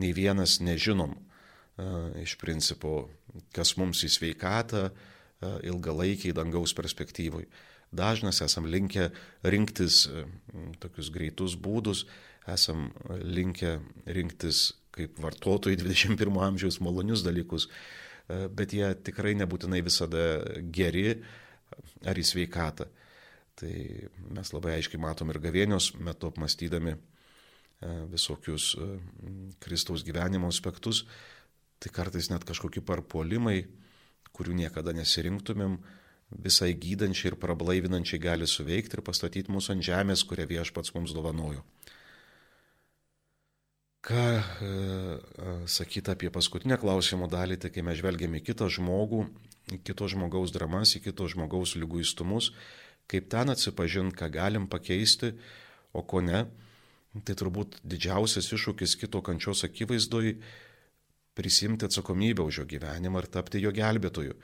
Nei 0.00 0.12
vienas 0.16 0.58
nežinom 0.62 1.16
iš 2.20 2.36
principo, 2.40 3.08
kas 3.56 3.72
mums 3.80 4.02
į 4.04 4.10
sveikatą 4.12 4.90
ilgalaikiai 5.64 6.36
dangaus 6.36 6.74
perspektyvai. 6.76 7.46
Dažnas 7.90 8.42
esam 8.44 8.68
linkę 8.70 9.08
rinktis 9.42 10.04
tokius 10.82 11.08
greitus 11.14 11.56
būdus, 11.56 12.04
esam 12.48 12.90
linkę 13.08 13.78
rinktis 14.06 14.74
kaip 14.94 15.16
vartotojai 15.22 15.78
21 15.80 16.38
amžiaus 16.44 16.80
malonius 16.84 17.24
dalykus, 17.24 17.70
bet 18.54 18.74
jie 18.76 18.88
tikrai 19.06 19.34
nebūtinai 19.38 19.80
visada 19.86 20.24
geri, 20.72 21.14
ar 22.06 22.18
į 22.18 22.24
sveikatą. 22.26 22.88
Tai 23.60 23.72
mes 24.32 24.52
labai 24.54 24.78
aiškiai 24.78 25.00
matom 25.02 25.32
ir 25.32 25.40
gavėnios 25.42 25.92
metu 26.00 26.30
apmastydami 26.30 26.94
e, 26.94 27.00
visokius 28.12 28.72
e, 28.78 28.88
Kristaus 29.60 30.04
gyvenimo 30.06 30.48
aspektus, 30.48 31.04
tai 31.80 31.92
kartais 31.92 32.30
net 32.32 32.46
kažkokie 32.48 32.82
parpuolimai, 32.84 33.58
kurių 34.36 34.56
niekada 34.62 34.94
nesirinktumėm, 34.96 35.76
visai 36.30 36.72
gydančiai 36.78 37.32
ir 37.32 37.38
prablaivinančiai 37.42 38.22
gali 38.22 38.48
suveikti 38.48 38.96
ir 38.96 39.04
pastatyti 39.04 39.52
mūsų 39.52 39.74
ant 39.74 39.86
žemės, 39.90 40.24
kurią 40.28 40.46
viešpats 40.54 40.94
mums 40.94 41.12
dovanojo. 41.16 41.64
Ką 44.00 44.14
e, 44.16 44.42
sakyti 45.68 46.12
apie 46.12 46.30
paskutinę 46.32 46.78
klausimo 46.80 47.28
dalį, 47.28 47.58
tai 47.60 47.70
kai 47.74 47.84
mes 47.84 47.98
žvelgiame 48.00 48.40
į 48.40 48.46
kitą 48.46 48.70
žmogų, 48.72 49.26
į 49.76 49.80
kito 49.84 50.08
žmogaus 50.08 50.54
dramas, 50.54 50.94
į 50.96 51.02
kito 51.10 51.26
žmogaus 51.28 51.76
lyguistumus, 51.76 52.54
kaip 53.10 53.28
ten 53.32 53.52
atsipažinti, 53.52 54.16
ką 54.16 54.30
galim 54.32 54.70
pakeisti, 54.72 55.34
o 55.92 56.00
ko 56.06 56.22
ne, 56.24 56.46
tai 57.26 57.36
turbūt 57.36 57.80
didžiausias 57.84 58.48
iššūkis 58.54 58.96
kito 59.00 59.20
kančios 59.26 59.66
akivaizdoj 59.66 60.36
prisimti 61.34 61.86
atsakomybę 61.88 62.44
už 62.46 62.62
jo 62.62 62.66
gyvenimą 62.70 63.22
ir 63.22 63.28
tapti 63.36 63.60
jo 63.62 63.72
gelbėtoju. 63.74 64.36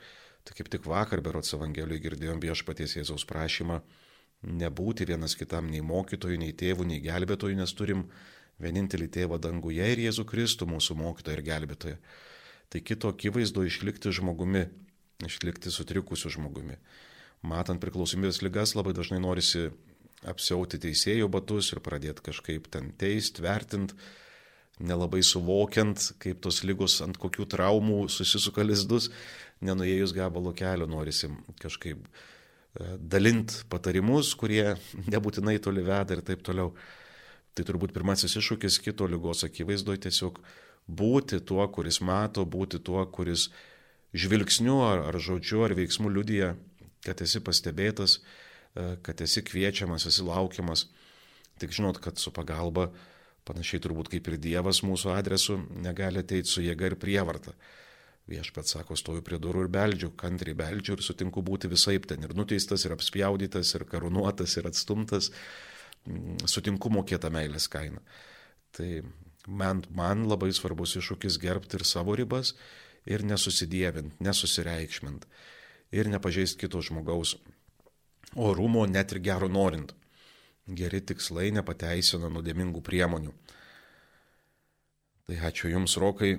Tai 0.47 0.55
kaip 0.55 0.69
tik 0.71 0.85
vakar 0.87 1.21
berots 1.23 1.55
Evangelijoje 1.57 2.03
girdėjom 2.05 2.39
viešpaties 2.43 2.95
Jėzaus 2.99 3.25
prašymą 3.27 3.81
nebūti 4.47 5.07
vienas 5.09 5.35
kitam 5.35 5.71
nei 5.71 5.81
mokytojų, 5.81 6.37
nei 6.39 6.53
tėvų, 6.55 6.85
nei 6.87 7.01
gelbėtojų, 7.03 7.57
nes 7.57 7.73
turim 7.75 8.05
vienintelį 8.63 9.07
tėvą 9.13 9.39
danguje 9.41 9.85
ir 9.93 10.01
Jėzų 10.07 10.25
Kristų 10.29 10.67
mūsų 10.69 10.97
mokytoją 10.97 11.37
ir 11.37 11.43
gelbėtoją. 11.45 11.97
Tai 12.67 12.81
kito 12.83 13.11
akivaizdu 13.13 13.63
išlikti 13.67 14.11
žmogumi, 14.11 14.65
išlikti 15.23 15.71
sutrikusiu 15.71 16.31
žmogumi. 16.33 16.77
Matant 17.47 17.79
priklausomybės 17.81 18.41
lygas 18.41 18.73
labai 18.75 18.95
dažnai 18.97 19.21
norisi 19.23 19.69
apsiauti 20.27 20.79
teisėjų 20.81 21.29
batus 21.31 21.71
ir 21.73 21.81
pradėti 21.85 22.25
kažkaip 22.25 22.67
ten 22.73 22.89
teist, 22.97 23.39
vertint, 23.43 23.93
nelabai 24.79 25.21
suvokiant, 25.25 26.11
kaip 26.21 26.41
tos 26.43 26.63
lygos 26.65 26.99
ant 27.05 27.17
kokių 27.21 27.47
traumų 27.49 28.07
susisuka 28.13 28.65
lizdus, 28.65 29.11
nenuėjus 29.61 30.13
gabalo 30.17 30.53
kelio 30.57 30.89
norisi 30.89 31.29
kažkaip 31.61 32.01
e, 32.03 32.97
dalint 32.99 33.61
patarimus, 33.71 34.33
kurie 34.37 34.75
nebūtinai 35.13 35.57
toli 35.63 35.85
veda 35.85 36.17
ir 36.17 36.25
taip 36.25 36.43
toliau. 36.45 36.73
Tai 37.57 37.65
turbūt 37.65 37.93
pirmasis 37.95 38.37
iššūkis 38.37 38.77
kito 38.85 39.07
lygos 39.09 39.41
akivaizdoje 39.47 40.03
tiesiog 40.05 40.37
būti 40.87 41.39
tuo, 41.41 41.63
kuris 41.73 41.99
mato, 42.05 42.45
būti 42.45 42.77
tuo, 42.85 43.01
kuris 43.09 43.47
žvilgsniu 44.13 44.77
ar, 44.85 45.07
ar 45.09 45.17
žodžiu 45.17 45.63
ar 45.65 45.73
veiksmu 45.77 46.11
liudija, 46.13 46.53
kad 47.05 47.21
esi 47.25 47.41
pastebėtas, 47.43 48.19
e, 48.19 48.95
kad 49.01 49.21
esi 49.25 49.41
kviečiamas, 49.45 50.05
esi 50.05 50.25
laukiamas. 50.27 50.85
Tik 51.57 51.73
žinot, 51.73 51.97
kad 52.03 52.21
su 52.21 52.29
pagalba, 52.33 52.91
panašiai 53.47 53.81
turbūt 53.81 54.11
kaip 54.13 54.29
ir 54.29 54.37
Dievas 54.43 54.83
mūsų 54.85 55.15
adresu, 55.15 55.57
negali 55.81 56.21
ateiti 56.21 56.51
su 56.51 56.61
jėga 56.61 56.91
ir 56.91 56.97
prievarta. 57.01 57.55
Viešpats 58.27 58.75
sako, 58.75 58.97
stoju 58.99 59.23
prie 59.23 59.39
durų 59.39 59.63
ir 59.65 59.71
beldžiu, 59.71 60.11
kantriai 60.19 60.57
beldžiu 60.59 60.97
ir 60.97 61.03
sutinku 61.05 61.41
būti 61.47 61.71
visai 61.71 61.95
ten 62.03 62.27
ir 62.27 62.35
nuteistas, 62.35 62.83
ir 62.85 62.93
apspjaudytas, 62.93 63.71
ir 63.73 63.87
karūnuotas, 63.87 64.57
ir 64.59 64.67
atstumtas, 64.67 65.31
sutinku 66.47 66.91
mokėtą 66.93 67.31
meilės 67.33 67.67
kainą. 67.71 68.01
Tai 68.75 68.89
man, 69.47 69.83
man 69.89 70.25
labai 70.29 70.51
svarbus 70.55 70.97
iššūkis 70.99 71.39
gerbti 71.41 71.79
ir 71.79 71.85
savo 71.87 72.15
ribas, 72.19 72.53
ir 73.07 73.23
nesusidėvint, 73.27 74.19
nesusireikšmint, 74.23 75.27
ir 75.95 76.09
nepažeist 76.11 76.59
kito 76.59 76.81
žmogaus 76.83 77.37
orumo, 78.35 78.85
net 78.85 79.15
ir 79.15 79.23
gero 79.23 79.49
norint. 79.51 79.93
Geri 80.67 80.99
tikslai 80.99 81.47
nepateisina 81.55 82.27
nuodėmingų 82.27 82.81
priemonių. 82.83 83.31
Tai 85.27 85.37
ačiū 85.43 85.67
Jums, 85.67 85.97
Rokai, 85.99 86.37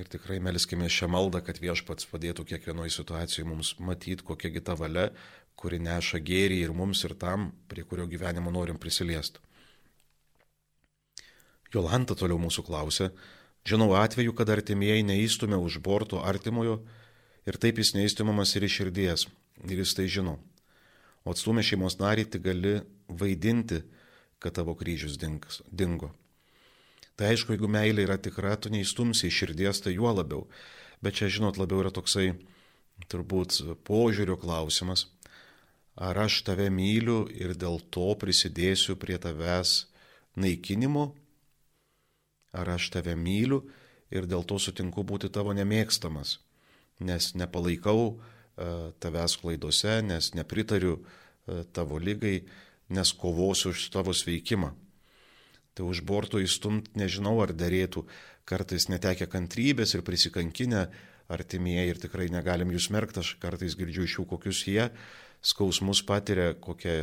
ir 0.00 0.06
tikrai 0.12 0.38
meliskime 0.40 0.88
šią 0.88 1.10
maldą, 1.12 1.42
kad 1.44 1.58
viešpats 1.60 2.08
padėtų 2.08 2.46
kiekvienoje 2.48 2.92
situacijoje 2.94 3.48
mums 3.48 3.74
matyti, 3.84 4.24
kokia 4.24 4.48
kita 4.52 4.76
valia, 4.80 5.10
kuri 5.56 5.80
neša 5.82 6.20
gėrį 6.24 6.60
ir 6.64 6.74
mums, 6.76 7.04
ir 7.06 7.14
tam, 7.18 7.52
prie 7.68 7.84
kurio 7.88 8.06
gyvenimo 8.10 8.52
norim 8.54 8.78
prisiliesti. 8.80 9.40
Jolanta 11.74 12.14
toliau 12.14 12.38
mūsų 12.38 12.62
klausė, 12.66 13.10
žinau 13.66 13.94
atveju, 13.98 14.34
kad 14.38 14.50
artimieji 14.54 15.06
neįstumia 15.08 15.58
už 15.58 15.80
borto 15.82 16.20
artimojo 16.22 16.82
ir 17.48 17.58
taip 17.58 17.80
jis 17.82 17.94
neįstumamas 17.96 18.54
ir 18.54 18.66
iš 18.68 18.80
širdies, 18.80 19.26
ir 19.66 19.80
jis 19.82 19.94
tai 19.98 20.06
žino. 20.06 20.38
O 21.24 21.32
atstumė 21.32 21.64
šeimos 21.64 21.98
narį, 21.98 22.28
tik 22.30 22.44
gali 22.44 22.76
vaidinti, 23.08 23.80
kad 24.38 24.54
tavo 24.58 24.76
kryžius 24.76 25.16
dingo. 25.18 26.12
Tai 27.16 27.30
aišku, 27.30 27.54
jeigu 27.54 27.70
meilė 27.70 28.04
yra 28.04 28.18
tikra, 28.18 28.56
tu 28.58 28.70
neįstumsi 28.74 29.28
iš 29.30 29.40
širdies, 29.42 29.80
tai 29.80 29.94
juo 29.94 30.10
labiau. 30.12 30.44
Bet 31.02 31.16
čia, 31.18 31.30
žinot, 31.30 31.58
labiau 31.60 31.82
yra 31.84 31.92
toksai 31.94 32.32
turbūt 33.10 33.60
požiūrio 33.86 34.36
klausimas. 34.40 35.06
Ar 35.94 36.18
aš 36.18 36.42
tave 36.46 36.66
myliu 36.74 37.24
ir 37.30 37.54
dėl 37.54 37.78
to 37.94 38.10
prisidėsiu 38.18 38.96
prie 38.98 39.18
tavęs 39.18 39.86
naikinimo? 40.34 41.12
Ar 42.54 42.74
aš 42.76 42.90
tave 42.94 43.14
myliu 43.18 43.62
ir 44.10 44.26
dėl 44.30 44.42
to 44.42 44.58
sutinku 44.58 45.06
būti 45.06 45.30
tavo 45.30 45.54
nemėgstamas? 45.54 46.38
Nes 46.98 47.32
nepalaikau 47.34 48.14
uh, 48.14 48.90
tavęs 48.98 49.38
klaidose, 49.42 50.00
nes 50.02 50.32
nepritariu 50.34 50.98
uh, 50.98 51.62
tavo 51.74 51.98
lygai, 51.98 52.42
nes 52.90 53.12
kovosiu 53.12 53.70
už 53.74 53.90
tavo 53.94 54.14
sveikimą 54.14 54.74
tai 55.74 55.82
už 55.82 56.06
borto 56.06 56.38
įstumt 56.38 56.94
nežinau, 56.94 57.40
ar 57.42 57.52
darėtų, 57.52 58.04
kartais 58.46 58.86
netekę 58.88 59.26
kantrybės 59.30 59.96
ir 59.96 60.04
prisikankinę 60.06 60.86
artimieji 61.34 61.90
ir 61.90 62.00
tikrai 62.00 62.28
negalim 62.30 62.70
jų 62.70 62.82
smerkti, 62.86 63.22
aš 63.24 63.34
kartais 63.42 63.74
girdžiu 63.78 64.06
iš 64.06 64.18
jų, 64.18 64.26
kokius 64.30 64.62
jie 64.68 64.86
skausmus 65.44 66.00
patiria, 66.06 66.54
kokie, 66.56 67.02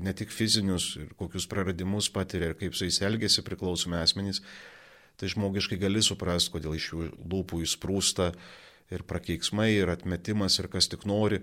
ne 0.00 0.12
tik 0.14 0.30
fizinius, 0.30 0.92
kokius 1.18 1.48
praradimus 1.50 2.10
patiria 2.14 2.52
ir 2.52 2.58
kaip 2.58 2.76
su 2.76 2.86
jais 2.86 3.00
elgesi 3.02 3.42
priklausomi 3.46 3.98
asmenys, 3.98 4.40
tai 5.18 5.30
žmogiškai 5.32 5.78
gali 5.82 6.02
suprasti, 6.02 6.52
kodėl 6.54 6.76
iš 6.78 6.90
jų 6.92 7.08
lūpų 7.32 7.62
įsprūsta 7.66 8.30
ir 8.94 9.02
prakeiksmai, 9.08 9.72
ir 9.80 9.90
atmetimas, 9.90 10.60
ir 10.62 10.68
kas 10.70 10.86
tik 10.90 11.06
nori, 11.08 11.40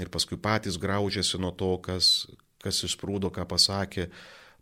ir 0.00 0.10
paskui 0.12 0.38
patys 0.40 0.78
graužiasi 0.80 1.40
nuo 1.42 1.52
to, 1.52 1.74
kas, 1.84 2.30
kas 2.64 2.80
įsprūdo, 2.88 3.28
ką 3.34 3.44
pasakė, 3.50 4.08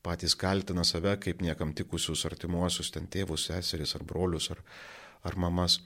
patys 0.03 0.35
kaltina 0.39 0.83
save 0.87 1.15
kaip 1.23 1.43
niekam 1.45 1.71
tikusius 1.77 2.27
artimuosius, 2.27 2.91
ten 2.91 3.07
tėvus, 3.07 3.47
seseris 3.51 3.95
ar 3.95 4.03
brolius 4.07 4.51
ar, 4.51 4.63
ar 5.23 5.39
mamas. 5.39 5.79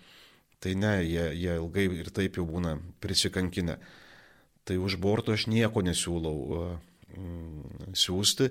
Tai 0.65 0.73
ne, 0.81 0.97
jie, 1.05 1.29
jie 1.37 1.59
ilgai 1.61 1.85
ir 2.01 2.09
taip 2.17 2.41
jau 2.41 2.47
būna 2.49 2.79
prisikankinę. 3.05 3.77
Tai 4.67 4.77
už 4.83 4.99
borto 4.99 5.35
aš 5.35 5.47
nieko 5.47 5.83
nesiūlau 5.87 6.39
mm, 7.15 7.93
siūsti, 7.95 8.49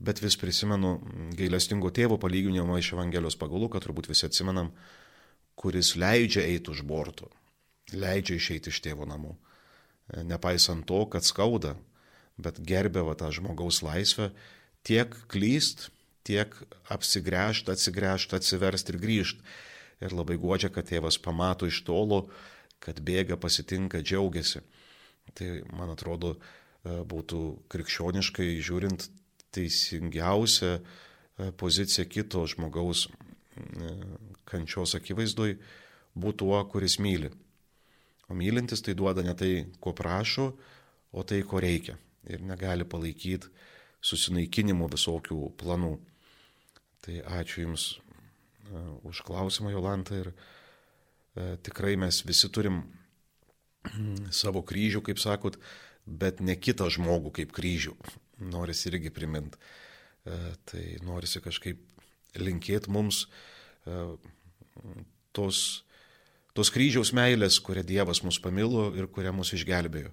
bet 0.00 0.22
vis 0.22 0.38
prisimenu 0.40 0.94
gailestingo 1.36 1.90
tėvo 1.92 2.16
palyginimą 2.22 2.78
iš 2.80 2.94
Evangelijos 2.96 3.36
pagalų, 3.36 3.68
kad 3.74 3.84
turbūt 3.84 4.08
visi 4.08 4.24
atsimenam, 4.28 4.72
kuris 5.58 5.92
leidžia 5.98 6.46
eiti 6.46 6.72
už 6.72 6.84
borto, 6.88 7.28
leidžia 7.92 8.38
išeiti 8.38 8.72
iš 8.72 8.80
tėvo 8.86 9.08
namų. 9.10 9.34
Nepaisant 10.24 10.86
to, 10.88 11.02
kad 11.12 11.26
skauda, 11.26 11.74
bet 12.40 12.62
gerbė 12.64 13.02
va 13.04 13.18
tą 13.18 13.28
žmogaus 13.34 13.82
laisvę 13.84 14.30
tiek 14.86 15.12
klyst, 15.28 15.90
tiek 16.24 16.54
apsigręžti, 16.88 17.74
atsigręžti, 17.74 18.38
atsiversti 18.38 18.94
ir 18.94 19.00
grįžti. 19.02 19.44
Ir 19.98 20.14
labai 20.14 20.38
godžia, 20.38 20.70
kad 20.70 20.86
tėvas 20.88 21.18
pamato 21.18 21.66
iš 21.66 21.82
tolo, 21.84 22.28
kad 22.78 23.02
bėga, 23.02 23.36
pasitinka, 23.40 24.00
džiaugiasi. 24.00 24.62
Tai, 25.38 25.50
man 25.78 25.92
atrodo, 25.94 26.34
e, 26.34 26.98
būtų 27.06 27.40
krikščioniškai 27.70 28.48
žiūrint 28.64 29.06
teisingiausia 29.54 30.72
e, 30.78 31.50
pozicija 31.58 32.08
kito 32.10 32.42
žmogaus 32.50 33.06
e, 33.06 33.92
kančios 34.48 34.96
akivaizdoj 34.98 35.54
būtų 36.18 36.42
tuo, 36.42 36.58
kuris 36.72 36.98
myli. 36.98 37.30
O 38.28 38.34
mylintis 38.34 38.82
tai 38.82 38.96
duoda 38.98 39.22
ne 39.22 39.36
tai, 39.38 39.52
ko 39.80 39.94
prašo, 39.96 40.50
o 41.14 41.22
tai, 41.22 41.44
ko 41.46 41.62
reikia. 41.62 41.94
Ir 42.28 42.42
negali 42.44 42.84
palaikyti 42.84 43.48
susinaikinimo 44.04 44.88
visokių 44.90 45.38
planų. 45.58 45.94
Tai 47.06 47.22
ačiū 47.38 47.62
Jums 47.62 47.86
už 49.06 49.22
klausimą, 49.24 49.70
Jolanta, 49.72 50.18
ir 50.18 50.32
tikrai 51.64 51.94
mes 51.96 52.18
visi 52.26 52.50
turim 52.52 52.82
savo 54.34 54.62
kryžių, 54.66 55.02
kaip 55.06 55.20
sakot, 55.22 55.58
bet 56.06 56.40
ne 56.40 56.56
kitą 56.56 56.88
žmogų 56.92 57.34
kaip 57.40 57.52
kryžių. 57.56 57.94
Norisi 58.52 58.88
irgi 58.92 59.12
primint. 59.14 59.58
E, 60.24 60.38
tai 60.68 60.84
norisi 61.04 61.42
kažkaip 61.44 61.80
linkėti 62.38 62.92
mums 62.92 63.26
tos, 65.36 65.84
tos 66.56 66.72
kryžiaus 66.74 67.12
meilės, 67.16 67.60
kurią 67.64 67.84
Dievas 67.86 68.22
mus 68.26 68.40
pamilo 68.42 68.88
ir 68.96 69.08
kurią 69.12 69.34
mus 69.36 69.52
išgelbėjo. 69.56 70.12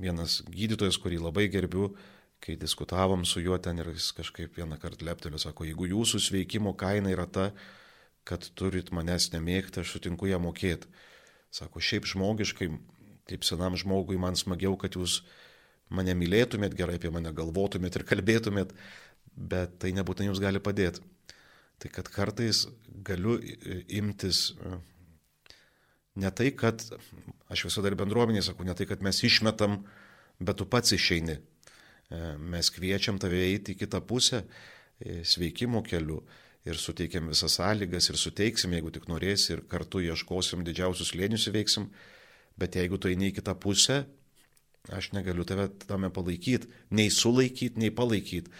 Vienas 0.00 0.40
gydytojas, 0.48 0.98
kurį 1.00 1.20
labai 1.24 1.48
gerbiu, 1.52 1.94
kai 2.40 2.56
diskutavom 2.56 3.24
su 3.28 3.42
juo 3.44 3.58
ten 3.60 3.80
ir 3.80 3.92
jis 3.92 4.10
kažkaip 4.16 4.56
vieną 4.56 4.78
kartą 4.80 5.04
leptelio, 5.08 5.40
sako, 5.40 5.66
jeigu 5.68 5.88
jūsų 5.90 6.20
sveikimo 6.24 6.72
kaina 6.78 7.12
yra 7.12 7.26
ta, 7.28 7.50
kad 8.24 8.44
turit 8.56 8.92
manęs 8.96 9.30
nemėgti, 9.34 9.82
aš 9.82 9.96
sutinku 9.96 10.28
ją 10.28 10.40
mokėti. 10.40 10.88
Sako, 11.50 11.82
šiaip 11.82 12.06
žmogiškai, 12.06 12.68
kaip 13.30 13.46
senam 13.46 13.76
žmogui, 13.78 14.18
man 14.20 14.38
smagiau, 14.38 14.76
kad 14.78 14.94
jūs 14.98 15.20
mane 15.90 16.14
mylėtumėt, 16.14 16.76
gerai 16.78 16.98
apie 17.00 17.10
mane 17.10 17.32
galvotumėt 17.34 17.98
ir 17.98 18.06
kalbėtumėt, 18.06 18.74
bet 19.34 19.78
tai 19.82 19.90
nebūtinai 19.96 20.30
jums 20.30 20.42
gali 20.42 20.62
padėti. 20.62 21.02
Tai 21.80 21.90
kad 21.90 22.10
kartais 22.12 22.66
galiu 23.06 23.38
imtis 23.88 24.50
ne 26.20 26.30
tai, 26.30 26.50
kad, 26.54 26.82
aš 27.50 27.64
visada 27.68 27.90
ir 27.90 27.96
bendruomenė 27.98 28.42
sakau, 28.44 28.66
ne 28.66 28.74
tai, 28.76 28.86
kad 28.90 29.02
mes 29.04 29.22
išmetam, 29.26 29.80
bet 30.40 30.60
tu 30.60 30.66
pats 30.68 30.94
išeini. 30.96 31.38
Mes 32.42 32.70
kviečiam 32.74 33.18
tave 33.22 33.40
eiti 33.46 33.74
į 33.74 33.80
kitą 33.84 34.02
pusę 34.02 34.42
sveikimo 35.00 35.82
keliu 35.86 36.20
ir 36.68 36.78
suteikiam 36.78 37.30
visas 37.30 37.56
sąlygas 37.58 38.10
ir 38.10 38.18
suteiksim, 38.20 38.74
jeigu 38.76 38.92
tik 38.92 39.08
norėsi, 39.10 39.54
ir 39.54 39.62
kartu 39.70 40.02
ieškosim 40.04 40.64
didžiausius 40.66 41.14
lėnius 41.16 41.48
įveiksim, 41.50 41.88
bet 42.60 42.76
jeigu 42.76 43.00
tu 43.00 43.08
eini 43.08 43.30
į 43.30 43.38
kitą 43.38 43.56
pusę, 43.60 44.02
aš 44.92 45.12
negaliu 45.16 45.46
tave 45.48 45.68
tame 45.86 46.10
palaikyti, 46.12 46.68
nei 46.90 47.10
sulaikyti, 47.12 47.80
nei 47.80 47.92
palaikyti. 47.94 48.52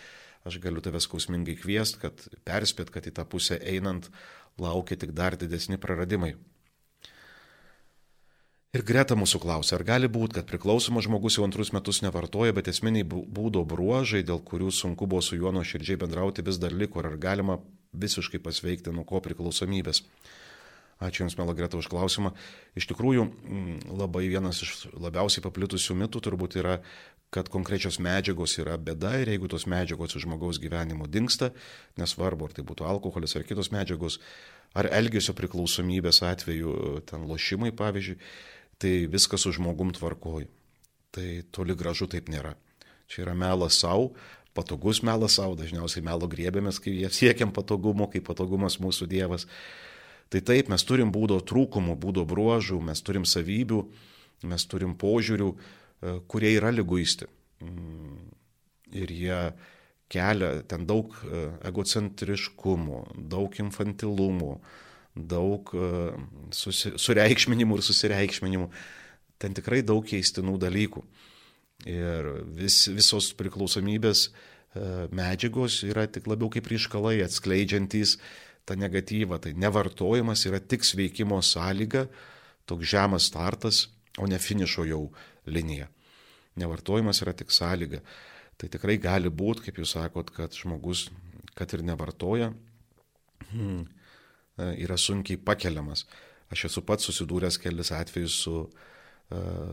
Aš 0.49 0.57
galiu 0.57 0.81
tave 0.81 1.03
skausmingai 1.05 1.59
kviest, 1.61 1.99
kad 2.01 2.23
perspėt, 2.49 2.89
kad 2.93 3.05
į 3.05 3.13
tą 3.19 3.27
pusę 3.29 3.59
einant 3.61 4.09
laukia 4.61 4.97
tik 4.97 5.13
dar 5.13 5.37
didesni 5.37 5.77
praradimai. 5.81 6.33
Ir 8.71 8.85
Greta 8.87 9.17
mūsų 9.19 9.41
klausia, 9.43 9.75
ar 9.77 9.85
gali 9.85 10.09
būti, 10.09 10.39
kad 10.39 10.47
priklausomas 10.47 11.05
žmogus 11.05 11.37
jau 11.37 11.45
antrus 11.45 11.73
metus 11.75 12.01
nevartoja, 12.05 12.55
bet 12.57 12.71
esminiai 12.71 13.03
būdo 13.05 13.65
bruožai, 13.67 14.23
dėl 14.23 14.39
kurių 14.47 14.71
sunku 14.73 15.09
buvo 15.11 15.21
su 15.27 15.37
juo 15.37 15.51
nuoširdžiai 15.53 15.99
bendrauti, 15.99 16.45
vis 16.47 16.61
dar 16.63 16.73
liko, 16.73 17.03
ar 17.03 17.19
galima 17.19 17.59
visiškai 17.93 18.41
pasveikti 18.43 18.93
nuo 18.95 19.05
ko 19.09 19.21
priklausomybės. 19.25 20.05
Ačiū 21.01 21.25
Jums, 21.25 21.39
Mela 21.39 21.55
Greta, 21.57 21.79
už 21.81 21.89
klausimą. 21.89 22.35
Iš 22.77 22.91
tikrųjų, 22.91 23.25
mm, 23.25 23.79
labai 23.97 24.29
vienas 24.29 24.61
iš 24.61 24.93
labiausiai 24.93 25.41
paplitusių 25.41 25.97
mitų 25.97 26.21
turbūt 26.21 26.59
yra, 26.61 26.83
kad 27.33 27.49
konkrečios 27.49 27.97
medžiagos 28.03 28.59
yra 28.59 28.77
bėda 28.77 29.15
ir 29.23 29.31
jeigu 29.33 29.49
tos 29.49 29.65
medžiagos 29.71 30.17
iš 30.19 30.27
žmogaus 30.27 30.59
gyvenimo 30.61 31.07
dinksta, 31.07 31.55
nesvarbu, 31.97 32.51
ar 32.51 32.53
tai 32.53 32.65
būtų 32.67 32.85
alkoholis 32.85 33.37
ar 33.39 33.47
kitos 33.49 33.71
medžiagos, 33.73 34.19
ar 34.75 34.91
elgesio 34.91 35.33
priklausomybės 35.39 36.21
atveju, 36.27 37.01
ten 37.07 37.25
lošimai 37.31 37.71
pavyzdžiui, 37.73 38.19
tai 38.83 39.07
viskas 39.07 39.47
su 39.47 39.55
žmogum 39.57 39.95
tvarkoju. 39.97 40.51
Tai 41.15 41.29
toli 41.51 41.75
gražu 41.75 42.11
taip 42.11 42.29
nėra. 42.31 42.55
Čia 43.11 43.25
yra 43.25 43.35
melas 43.35 43.81
savo, 43.81 44.13
patogus 44.57 45.03
melas 45.07 45.39
savo, 45.39 45.57
dažniausiai 45.59 46.05
melo 46.05 46.29
griebėmės, 46.31 46.81
kai 46.83 46.97
siekiam 47.15 47.53
patogumo, 47.55 48.09
kai 48.11 48.23
patogumas 48.25 48.81
mūsų 48.83 49.09
Dievas. 49.11 49.47
Tai 50.31 50.43
taip, 50.47 50.71
mes 50.71 50.85
turim 50.87 51.11
būdo 51.15 51.41
trūkumų, 51.43 51.97
būdo 51.99 52.25
bruožų, 52.29 52.79
mes 52.87 53.03
turim 53.03 53.27
savybių, 53.27 53.81
mes 54.51 54.67
turim 54.71 54.95
požiūrių, 54.99 55.51
e, 55.51 56.15
kurie 56.31 56.55
yra 56.55 56.71
lyguisti. 56.75 57.27
Mm, 57.65 58.31
ir 59.01 59.11
jie 59.15 59.41
kelia 60.11 60.53
ten 60.71 60.87
daug 60.87 61.15
e, 61.25 61.43
egocentriškumo, 61.71 63.03
daug 63.31 63.59
infantilumo, 63.63 64.61
daug 65.15 65.75
e, 65.75 65.91
susi, 66.55 66.95
sureikšminimų 66.99 67.79
ir 67.79 67.87
susireikšminimų. 67.87 68.71
Ten 69.41 69.55
tikrai 69.57 69.83
daug 69.87 70.07
keistinų 70.07 70.59
dalykų. 70.63 71.05
Ir 71.89 72.29
vis, 72.57 72.85
visos 72.93 73.31
priklausomybės 73.39 74.27
e, 74.29 74.33
medžiagos 75.17 75.81
yra 75.89 76.07
tik 76.13 76.29
labiau 76.29 76.51
kaip 76.53 76.69
ryškalai 76.69 77.21
atskleidžiantys 77.25 78.17
tą 78.69 78.77
negatyvą. 78.81 79.41
Tai 79.41 79.55
nevartojimas 79.57 80.45
yra 80.51 80.61
tik 80.61 80.85
sveikimo 80.85 81.41
sąlyga, 81.45 82.07
toks 82.69 82.93
žemas 82.93 83.31
startas, 83.31 83.87
o 84.21 84.29
ne 84.29 84.39
finišo 84.39 84.85
jau 84.89 85.07
linija. 85.49 85.89
Nevartojimas 86.61 87.23
yra 87.25 87.33
tik 87.37 87.55
sąlyga. 87.55 88.03
Tai 88.61 88.69
tikrai 88.69 88.99
gali 89.01 89.33
būti, 89.33 89.69
kaip 89.69 89.81
jūs 89.81 89.97
sakot, 89.97 90.35
kad 90.37 90.53
žmogus, 90.53 91.09
kad 91.57 91.73
ir 91.73 91.87
nevartoja, 91.87 92.51
hmm, 93.55 93.87
E, 94.61 94.75
yra 94.85 94.97
sunkiai 94.99 95.41
pakeliamas. 95.41 96.05
Aš 96.53 96.67
esu 96.69 96.83
pats 96.87 97.07
susidūręs 97.09 97.59
kelis 97.63 97.93
atvejus 97.95 98.37
su, 98.45 98.57
e, 98.67 98.71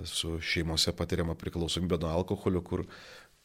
su 0.05 0.37
šeimose 0.43 0.93
patiriama 0.97 1.35
priklausomybė 1.39 1.97
nuo 2.01 2.11
alkoholio, 2.13 2.61
kur, 2.61 2.83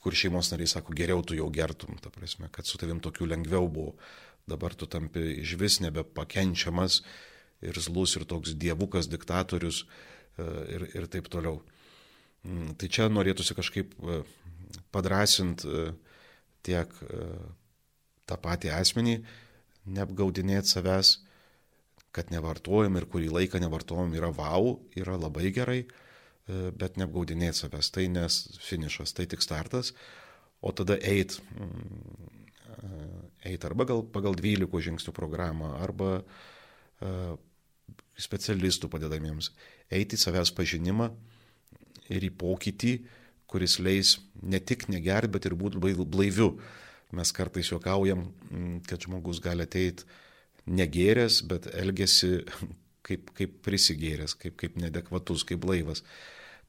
kur 0.03 0.17
šeimos 0.17 0.51
nariai 0.53 0.71
sako, 0.71 0.95
geriau 0.97 1.23
tu 1.25 1.37
jau 1.39 1.49
gertum, 1.53 1.97
ta 2.03 2.13
prasme, 2.13 2.51
kad 2.53 2.69
su 2.69 2.81
tavim 2.81 3.01
tokiu 3.01 3.29
lengviau 3.29 3.69
buvo. 3.73 3.95
Dabar 4.49 4.75
tu 4.75 4.89
tampi 4.91 5.23
iš 5.41 5.55
vis 5.61 5.79
nebepakenčiamas 5.85 7.01
ir 7.63 7.79
zlus 7.81 8.17
ir 8.19 8.27
toks 8.29 8.57
dievukas, 8.59 9.09
diktatorius 9.09 9.85
e, 9.85 10.47
ir, 10.75 10.89
ir 10.99 11.07
taip 11.09 11.31
toliau. 11.33 11.61
Mm, 12.43 12.75
tai 12.77 12.91
čia 12.91 13.07
norėtųsi 13.09 13.55
kažkaip 13.55 13.95
padrasinti 14.93 15.87
tiek 16.67 16.91
tą 18.27 18.39
patį 18.39 18.73
asmenį, 18.75 19.17
neapgaudinėti 19.97 20.71
savęs, 20.71 21.17
kad 22.13 22.33
nevartojam 22.33 22.99
ir 23.01 23.09
kurį 23.09 23.31
laiką 23.33 23.61
nevartojam 23.63 24.13
yra 24.17 24.31
vau, 24.37 24.77
yra 24.99 25.17
labai 25.17 25.53
gerai, 25.55 25.81
e, 25.83 26.71
bet 26.77 26.99
neapgaudinėti 27.01 27.65
savęs. 27.65 27.89
Tai 27.95 28.05
nes 28.13 28.41
finišas, 28.61 29.15
tai 29.17 29.27
tik 29.31 29.45
startas, 29.45 29.95
o 30.61 30.73
tada 30.77 30.99
eit, 31.01 31.39
mm, 31.57 32.29
e, 32.77 32.91
eit 33.53 33.65
arba 33.65 33.89
gal, 33.89 34.05
pagal 34.05 34.37
12 34.39 34.85
žingsnių 34.89 35.15
programą, 35.17 35.73
arba 35.81 36.21
e, 36.21 37.15
specialistų 38.21 38.93
padedamiems, 38.93 39.51
eiti 39.91 40.19
į 40.19 40.25
savęs 40.27 40.53
pažinimą 40.55 41.09
ir 42.13 42.29
į 42.29 42.33
pokytį, 42.37 42.93
kuris 43.49 43.79
leis 43.81 44.19
ne 44.43 44.61
tik 44.61 44.87
negerti, 44.93 45.33
bet 45.33 45.49
ir 45.49 45.57
būti 45.57 45.81
blaiviu. 45.81 46.59
Mes 47.13 47.33
kartais 47.33 47.69
juokaujam, 47.69 48.29
mm, 48.51 48.85
kad 48.89 49.01
žmogus 49.01 49.41
gali 49.45 49.65
ateiti 49.65 50.05
negėręs, 50.67 51.43
bet 51.51 51.69
elgesi 51.75 52.43
kaip, 53.07 53.33
kaip 53.39 53.59
prisigėręs, 53.67 54.37
kaip, 54.39 54.57
kaip 54.61 54.79
nedekvatus, 54.81 55.47
kaip 55.49 55.63
blaivas. 55.65 56.05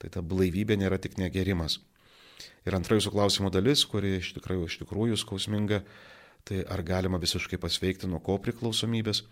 Tai 0.02 0.10
ta 0.12 0.24
blaivybė 0.26 0.78
nėra 0.80 0.98
tik 1.00 1.20
negerimas. 1.22 1.80
Ir 2.68 2.76
antra 2.78 2.98
jūsų 2.98 3.12
klausimo 3.14 3.52
dalis, 3.54 3.84
kuri 3.88 4.18
iš 4.20 4.34
tikrųjų, 4.38 4.68
iš 4.68 4.80
tikrųjų 4.82 5.20
skausminga, 5.20 5.84
tai 6.48 6.64
ar 6.64 6.84
galima 6.84 7.20
visiškai 7.22 7.60
pasveikti 7.62 8.10
nuo 8.10 8.20
ko 8.24 8.38
priklausomybės, 8.44 9.24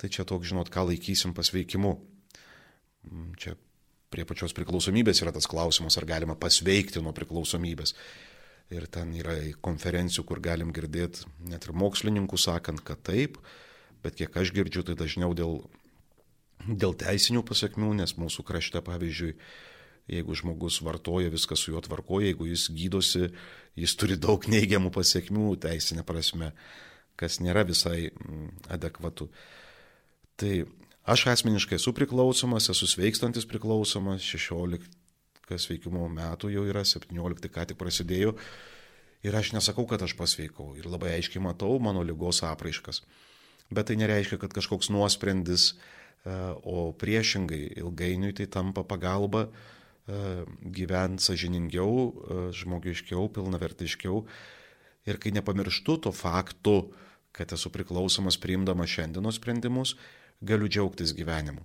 tai 0.00 0.10
čia 0.12 0.24
toks, 0.28 0.50
žinot, 0.52 0.70
ką 0.72 0.86
laikysim 0.90 1.34
pasveikimu. 1.36 1.94
Mm, 3.08 3.32
čia 3.40 3.56
prie 4.12 4.24
pačios 4.28 4.54
priklausomybės 4.56 5.22
yra 5.24 5.32
tas 5.34 5.48
klausimas, 5.50 5.96
ar 6.00 6.06
galima 6.08 6.36
pasveikti 6.38 7.02
nuo 7.04 7.14
priklausomybės. 7.16 7.94
Ir 8.72 8.84
ten 8.92 9.14
yra 9.16 9.34
konferencijų, 9.64 10.26
kur 10.28 10.42
galim 10.44 10.74
girdėti 10.76 11.24
net 11.48 11.64
ir 11.64 11.72
mokslininkų 11.76 12.36
sakant, 12.40 12.84
kad 12.84 13.00
taip, 13.04 13.38
bet 14.04 14.18
kiek 14.18 14.36
aš 14.36 14.52
girdžiu, 14.54 14.84
tai 14.86 14.96
dažniau 14.98 15.34
dėl, 15.36 15.60
dėl 16.66 16.94
teisinių 16.98 17.44
pasiekmių, 17.46 17.94
nes 18.00 18.14
mūsų 18.18 18.44
krašte, 18.46 18.82
pavyzdžiui, 18.84 19.34
jeigu 20.08 20.36
žmogus 20.38 20.80
vartoja, 20.84 21.32
viskas 21.32 21.62
su 21.62 21.74
juo 21.74 21.82
tvarkoja, 21.84 22.30
jeigu 22.30 22.48
jis 22.48 22.68
gydosi, 22.72 23.28
jis 23.78 23.96
turi 23.98 24.16
daug 24.20 24.46
neigiamų 24.48 24.92
pasiekmių 24.94 25.52
teisinė 25.60 26.04
prasme, 26.08 26.52
kas 27.18 27.40
nėra 27.44 27.66
visai 27.68 28.08
mm, 28.08 28.70
adekvatu. 28.72 29.28
Tai 30.38 30.52
aš 31.08 31.26
asmeniškai 31.34 31.76
esu 31.76 31.92
priklausomas, 31.96 32.70
esu 32.72 32.88
sveikstantis 32.88 33.48
priklausomas, 33.50 34.24
16 34.24 34.86
sveikimo 35.58 36.06
metų 36.12 36.52
jau 36.52 36.64
yra, 36.68 36.84
17 36.88 37.52
ką 37.52 37.68
tik 37.68 37.80
prasidėjo. 37.80 38.34
Ir 39.26 39.34
aš 39.34 39.50
nesakau, 39.56 39.82
kad 39.90 40.00
aš 40.04 40.14
pasveikau. 40.14 40.76
Ir 40.78 40.86
labai 40.86 41.16
aiškiai 41.16 41.42
matau 41.42 41.72
mano 41.82 42.04
lygos 42.06 42.44
apraiškas 42.46 43.02
bet 43.70 43.90
tai 43.90 43.96
nereiškia, 44.00 44.38
kad 44.40 44.54
kažkoks 44.56 44.90
nuosprendis, 44.92 45.72
e, 45.72 46.34
o 46.64 46.92
priešingai 46.96 47.78
ilgainiui 47.82 48.34
tai 48.36 48.48
tampa 48.50 48.84
pagalba 48.84 49.48
e, 49.48 49.50
gyventi 50.64 51.24
sažiningiau, 51.28 51.92
e, 51.92 52.38
žmogiškiau, 52.56 53.28
pilnavertiškiau. 53.34 54.22
Ir 55.08 55.20
kai 55.20 55.32
nepamirštu 55.36 55.98
to 56.04 56.12
faktu, 56.12 56.92
kad 57.32 57.52
esu 57.52 57.70
priklausomas 57.72 58.40
priimdamas 58.40 58.90
šiandienos 58.90 59.38
sprendimus, 59.38 59.94
galiu 60.40 60.68
džiaugtis 60.68 61.12
gyvenimu. 61.16 61.64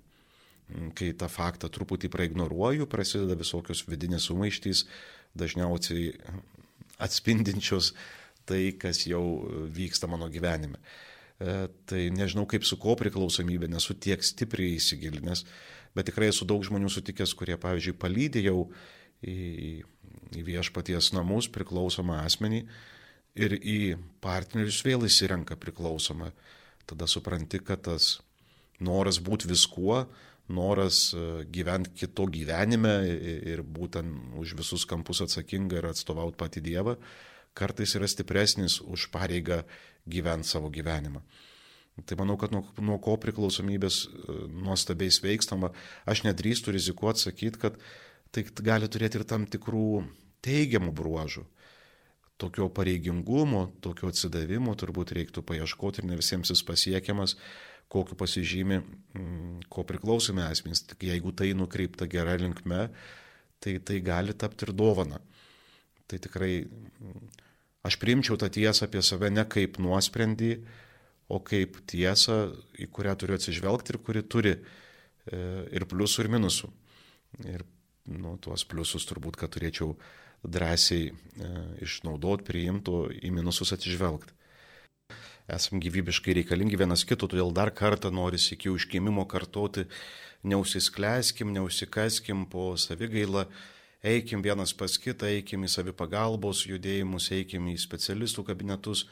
Mm, 0.71 0.91
kai 0.97 1.11
tą 1.17 1.29
faktą 1.31 1.69
truputį 1.71 2.11
praignoruoju, 2.11 2.87
prasideda 2.91 3.37
visokios 3.39 3.83
vidinės 3.87 4.29
sumaištys, 4.29 4.85
dažniausiai 5.39 6.13
atspindinčios 7.03 7.93
tai, 8.47 8.75
kas 8.79 9.05
jau 9.07 9.23
vyksta 9.71 10.07
mano 10.11 10.29
gyvenime. 10.31 10.79
E, 11.43 11.67
tai 11.89 12.07
nežinau 12.13 12.45
kaip 12.47 12.63
su 12.63 12.77
ko 12.79 12.95
priklausomybė, 12.99 13.67
nesu 13.71 13.95
tiek 13.99 14.21
stipriai 14.23 14.77
įsigilinęs, 14.77 15.43
bet 15.97 16.07
tikrai 16.07 16.29
esu 16.31 16.47
daug 16.47 16.63
žmonių 16.63 16.91
sutikęs, 16.93 17.33
kurie, 17.35 17.57
pavyzdžiui, 17.59 17.97
palydė 17.99 18.45
jau 18.45 18.57
į, 19.19 19.83
į 20.39 20.43
viešpaties 20.47 21.11
namus 21.17 21.49
priklausomą 21.51 22.21
asmenį 22.23 22.63
ir 23.43 23.57
į 23.57 23.79
partnerius 24.23 24.79
vėl 24.85 25.07
įsirenka 25.09 25.57
priklausomą. 25.59 26.31
Tada 26.87 27.09
supranti, 27.11 27.59
kad 27.63 27.83
tas 27.89 28.17
noras 28.83 29.19
būti 29.23 29.49
viskuo, 29.51 30.03
noras 30.53 31.09
e, 31.11 31.43
gyventi 31.51 31.91
kito 32.03 32.27
gyvenime 32.31 32.95
ir 33.53 33.63
būtent 33.63 34.37
už 34.39 34.55
visus 34.59 34.87
kampus 34.87 35.23
atsakinga 35.25 35.81
ir 35.81 35.91
atstovauti 35.91 36.39
patį 36.39 36.63
Dievą, 36.71 36.97
kartais 37.57 37.95
yra 37.99 38.07
stipresnis 38.09 38.79
už 38.81 39.09
pareigą 39.13 39.63
gyventi 40.09 40.49
savo 40.49 40.71
gyvenimą. 40.73 41.23
Tai 42.05 42.17
manau, 42.17 42.39
kad 42.41 42.53
nuo, 42.53 42.63
nuo 42.81 42.97
ko 43.03 43.13
priklausomybės 43.21 43.99
e, 44.07 44.35
nuostabiai 44.65 45.13
sveikstama, 45.13 45.69
aš 46.09 46.23
nedrįstu 46.25 46.73
rizikuoti 46.73 47.27
sakyti, 47.27 47.59
kad 47.61 47.77
tai 48.33 48.47
gali 48.65 48.89
turėti 48.89 49.19
ir 49.19 49.27
tam 49.29 49.45
tikrų 49.45 50.01
teigiamų 50.43 50.93
bruožų. 50.97 51.45
Tokio 52.41 52.65
pareigingumo, 52.73 53.67
tokio 53.85 54.09
atsidavimo 54.09 54.73
turbūt 54.73 55.13
reiktų 55.13 55.43
paieškoti 55.45 56.01
ir 56.01 56.09
ne 56.09 56.17
visiems 56.17 56.49
jis 56.49 56.63
pasiekiamas, 56.65 57.37
kokiu 57.93 58.17
pasižymi, 58.17 58.79
mm, 59.13 59.61
ko 59.69 59.85
priklausomi 59.85 60.41
asmenys. 60.47 60.81
Tik 60.89 61.05
jeigu 61.11 61.31
tai 61.37 61.51
nukreipta 61.53 62.09
gera 62.09 62.33
linkme, 62.41 62.87
tai 63.61 63.77
tai 63.85 64.01
gali 64.01 64.33
tapti 64.33 64.65
ir 64.65 64.73
dovana. 64.73 65.21
Tai 66.09 66.17
tikrai 66.25 66.65
mm, 66.65 67.29
aš 67.83 67.99
priimčiau 68.01 68.39
tą 68.39 68.49
tiesą 68.53 68.87
apie 68.87 69.03
save 69.03 69.29
ne 69.33 69.45
kaip 69.47 69.79
nuosprendį, 69.83 70.55
o 71.31 71.39
kaip 71.43 71.79
tiesą, 71.89 72.53
į 72.79 72.89
kurią 72.93 73.15
turiu 73.19 73.37
atsižvelgti 73.37 73.93
ir 73.93 73.99
kuri 74.03 74.23
turi 74.27 74.53
e, 74.55 74.61
ir 75.71 75.85
pliusų, 75.89 76.25
ir 76.25 76.31
minusų. 76.33 76.69
Ir 77.47 77.63
nu, 78.11 78.35
tuos 78.43 78.65
pliusus 78.67 79.07
turbūt, 79.09 79.39
kad 79.39 79.53
turėčiau 79.55 79.95
drąsiai 80.43 81.09
e, 81.09 81.51
išnaudoti, 81.85 82.45
priimti, 82.47 82.97
į 83.23 83.31
minusus 83.35 83.71
atsižvelgti. 83.75 84.35
Esam 85.51 85.81
gyvybiškai 85.83 86.37
reikalingi 86.39 86.79
vienas 86.79 87.03
kito, 87.07 87.27
todėl 87.27 87.51
dar 87.55 87.73
kartą 87.75 88.11
norisi 88.15 88.53
iki 88.55 88.71
užkimimo 88.71 89.25
kartoti, 89.27 89.87
neusiskleiskim, 90.47 91.51
neusikaskim 91.55 92.45
po 92.51 92.73
savigailą, 92.79 93.47
eikim 94.03 94.43
vienas 94.43 94.73
pas 94.75 94.97
kitą, 94.99 95.29
eikim 95.31 95.63
į 95.63 95.71
savipagalbos 95.71 96.65
judėjimus, 96.67 97.31
eikim 97.35 97.71
į 97.71 97.77
specialistų 97.81 98.45
kabinetus, 98.51 99.07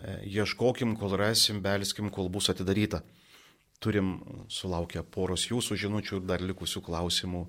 E, 0.00 0.20
ieškokim, 0.24 0.94
kol 0.96 1.16
rasim, 1.16 1.60
belskim, 1.62 2.10
kol 2.10 2.28
bus 2.32 2.50
atidaryta. 2.52 3.02
Turim 3.80 4.18
sulaukę 4.52 5.02
poros 5.02 5.46
jūsų 5.48 5.76
žinučių 5.84 6.20
ir 6.20 6.26
dar 6.28 6.44
likusių 6.44 6.82
klausimų. 6.84 7.44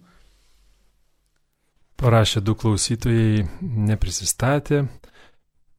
Parašė 2.02 2.42
du 2.42 2.56
klausytojai, 2.58 3.46
neprisistatė. 3.62 4.86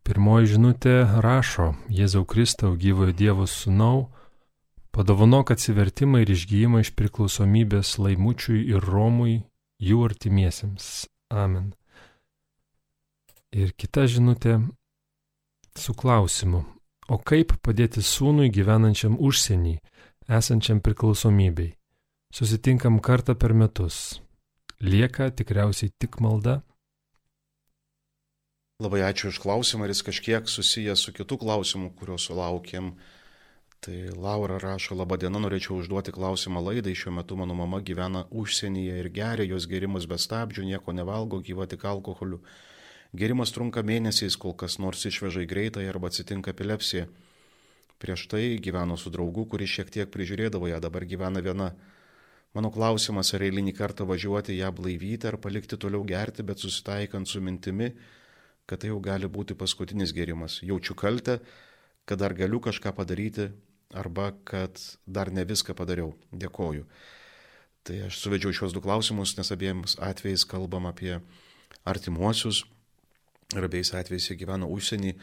Pirmoji 0.03 0.53
žinutė 0.55 0.95
rašo, 1.25 1.73
Jėzau 1.91 2.25
Kristau, 2.27 2.75
gyvojo 2.77 3.15
Dievo 3.15 3.47
sūnau, 3.47 4.09
padovanok 4.95 5.55
atsivertimą 5.55 6.25
ir 6.25 6.33
išgyjimą 6.35 6.83
iš 6.83 6.91
priklausomybės 6.99 7.95
laimučiui 8.03 8.65
ir 8.75 8.83
Romui, 8.83 9.41
jų 9.83 10.05
artimiesiems. 10.07 11.09
Amen. 11.33 11.73
Ir 13.53 13.75
kita 13.77 14.07
žinutė, 14.09 14.61
su 15.77 15.95
klausimu, 15.97 16.63
o 17.09 17.19
kaip 17.19 17.57
padėti 17.65 18.01
sūnui 18.05 18.49
gyvenančiam 18.53 19.19
užsienį, 19.21 19.79
esančiam 20.29 20.81
priklausomybei. 20.85 21.75
Susitinkam 22.33 23.01
kartą 23.05 23.35
per 23.37 23.53
metus. 23.53 24.21
Lieka 24.81 25.29
tikriausiai 25.37 25.93
tik 26.01 26.17
malda. 26.25 26.63
Labai 28.83 29.03
ačiū 29.07 29.29
už 29.31 29.39
klausimą 29.45 29.87
ir 29.87 29.93
jis 29.93 30.03
kažkiek 30.07 30.49
susijęs 30.49 31.05
su 31.05 31.13
kitu 31.15 31.37
klausimu, 31.39 31.93
kurio 31.95 32.17
sulaukėm. 32.19 32.95
Tai 33.83 34.11
Laura 34.15 34.61
rašo, 34.63 34.95
laba 34.95 35.17
diena, 35.19 35.41
norėčiau 35.43 35.81
užduoti 35.81 36.13
klausimą 36.15 36.61
laidai. 36.63 36.93
Šiuo 36.95 37.11
metu 37.17 37.35
mano 37.35 37.57
mama 37.59 37.81
gyvena 37.83 38.21
užsienyje 38.31 38.99
ir 39.01 39.09
geria, 39.11 39.43
jos 39.43 39.65
gerimas 39.67 40.05
be 40.07 40.15
stabdžių, 40.23 40.63
nieko 40.69 40.93
nevalgo, 40.95 41.41
gyva 41.43 41.67
tik 41.67 41.83
alkoholiu. 41.91 42.39
Gerimas 43.11 43.51
trunka 43.51 43.83
mėnesiais, 43.83 44.37
kol 44.39 44.55
kas 44.55 44.79
nors 44.79 45.03
išveža 45.11 45.43
į 45.43 45.49
greitąją 45.51 45.91
arba 45.91 46.13
atsitinka 46.13 46.53
epilepsija. 46.55 47.09
Prieš 47.99 48.29
tai 48.31 48.45
gyveno 48.63 48.95
su 48.95 49.11
draugu, 49.11 49.49
kuris 49.51 49.75
šiek 49.75 49.91
tiek 49.99 50.15
prižiūrėdavo 50.15 50.71
ją, 50.71 50.79
dabar 50.87 51.09
gyvena 51.15 51.43
viena. 51.43 51.73
Mano 52.55 52.71
klausimas, 52.71 53.35
ar 53.35 53.43
eilinį 53.49 53.75
kartą 53.81 54.07
važiuoti 54.07 54.61
ją 54.61 54.71
blaivyti 54.79 55.27
ar 55.33 55.41
palikti 55.43 55.75
toliau 55.75 56.07
gerti, 56.07 56.47
bet 56.47 56.63
susitaikant 56.63 57.27
su 57.27 57.43
mintimi, 57.43 57.91
kad 58.63 58.87
tai 58.87 58.95
jau 58.95 59.03
gali 59.03 59.27
būti 59.27 59.59
paskutinis 59.59 60.15
gerimas. 60.15 60.61
Jaučiu 60.63 60.95
kaltę, 60.95 61.41
kad 62.07 62.23
dar 62.23 62.39
galiu 62.39 62.63
kažką 62.63 62.95
padaryti 62.95 63.51
arba 63.93 64.33
kad 64.45 64.79
dar 65.07 65.31
ne 65.33 65.45
viską 65.45 65.75
padariau. 65.79 66.15
Dėkoju. 66.33 66.87
Tai 67.83 67.97
aš 68.07 68.21
suvedžiau 68.23 68.55
šios 68.55 68.75
du 68.75 68.83
klausimus, 68.83 69.35
nes 69.39 69.51
abiems 69.55 69.97
atvejais 69.99 70.45
kalbam 70.47 70.87
apie 70.87 71.17
artimuosius, 71.85 72.63
ir 73.57 73.67
abiejais 73.67 73.95
atvejais 73.99 74.29
jie 74.31 74.37
gyvena 74.39 74.69
užsienį, 74.71 75.17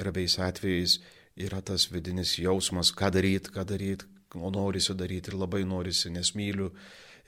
ir 0.00 0.10
abiejais 0.10 0.38
atvejais 0.42 0.96
yra 1.38 1.60
tas 1.62 1.86
vidinis 1.92 2.34
jausmas, 2.42 2.90
ką 2.90 3.12
daryti, 3.14 3.52
ką 3.54 3.64
daryti, 3.64 4.08
o 4.34 4.50
norisi 4.50 4.94
daryti 4.94 5.32
ir 5.32 5.38
labai 5.38 5.62
norisi, 5.64 6.10
nes 6.10 6.34
myliu 6.34 6.70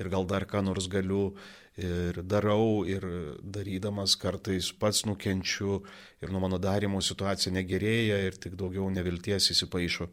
ir 0.01 0.11
gal 0.11 0.27
dar 0.27 0.47
ką 0.49 0.63
nors 0.65 0.89
galiu 0.91 1.33
ir 1.77 2.23
darau 2.23 2.85
ir 2.85 3.05
darydamas 3.43 4.17
kartais 4.21 4.73
pats 4.73 5.05
nukenčiu 5.09 5.83
ir 6.23 6.31
nuo 6.31 6.41
mano 6.41 6.59
darimo 6.59 7.01
situacija 7.01 7.53
negerėja 7.53 8.19
ir 8.27 8.37
tik 8.37 8.57
daugiau 8.61 8.91
nevilties 8.91 9.51
įsipaišo. 9.55 10.09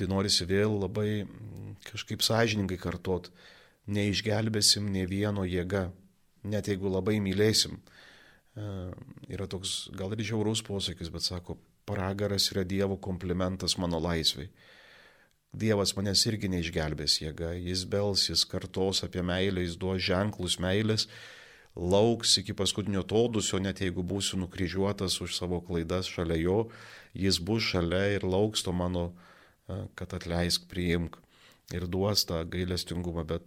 Tai 0.00 0.06
norisi 0.08 0.46
vėl 0.48 0.78
labai 0.80 1.26
kažkaip 1.84 2.22
sąžiningai 2.24 2.78
kartot, 2.80 3.26
neišgelbėsim 3.92 4.86
ne 4.94 5.02
vieno 5.04 5.44
jėga, 5.44 5.90
net 6.48 6.70
jeigu 6.72 6.88
labai 6.88 7.18
mylėsim. 7.20 7.76
E, 8.56 8.64
yra 9.28 9.44
toks 9.44 9.90
gal 10.00 10.16
ir 10.16 10.24
žiaurus 10.24 10.64
posakis, 10.64 11.12
bet 11.12 11.26
sako, 11.26 11.58
pragaras 11.84 12.48
yra 12.54 12.64
Dievo 12.64 12.96
komplimentas 12.96 13.76
mano 13.76 14.00
laisvai. 14.00 14.48
Dievas 15.52 15.92
manęs 15.98 16.24
irgi 16.30 16.48
neišgelbės 16.48 17.18
jėga, 17.20 17.52
jis 17.60 17.84
bels, 17.92 18.28
jis 18.30 18.48
kartos 18.48 19.04
apie 19.04 19.20
meilę, 19.20 19.66
jis 19.66 19.76
duos 19.76 20.00
ženklus 20.06 20.56
meilės, 20.64 21.10
lauks 21.76 22.38
iki 22.40 22.56
paskutinio 22.56 23.02
todusio, 23.04 23.60
net 23.60 23.84
jeigu 23.84 24.00
būsiu 24.00 24.40
nukryžiuotas 24.40 25.20
už 25.20 25.36
savo 25.36 25.60
klaidas 25.66 26.08
šalia 26.08 26.40
jo, 26.40 26.60
jis 27.12 27.36
bus 27.42 27.74
šalia 27.74 28.14
ir 28.14 28.24
lauks 28.24 28.64
to 28.64 28.72
mano, 28.72 29.10
e, 29.10 29.30
kad 29.98 30.14
atleisk, 30.16 30.66
priimk 30.70 31.18
ir 31.74 31.86
duos 31.90 32.24
tą 32.28 32.42
gailestingumą, 32.50 33.24
bet, 33.28 33.46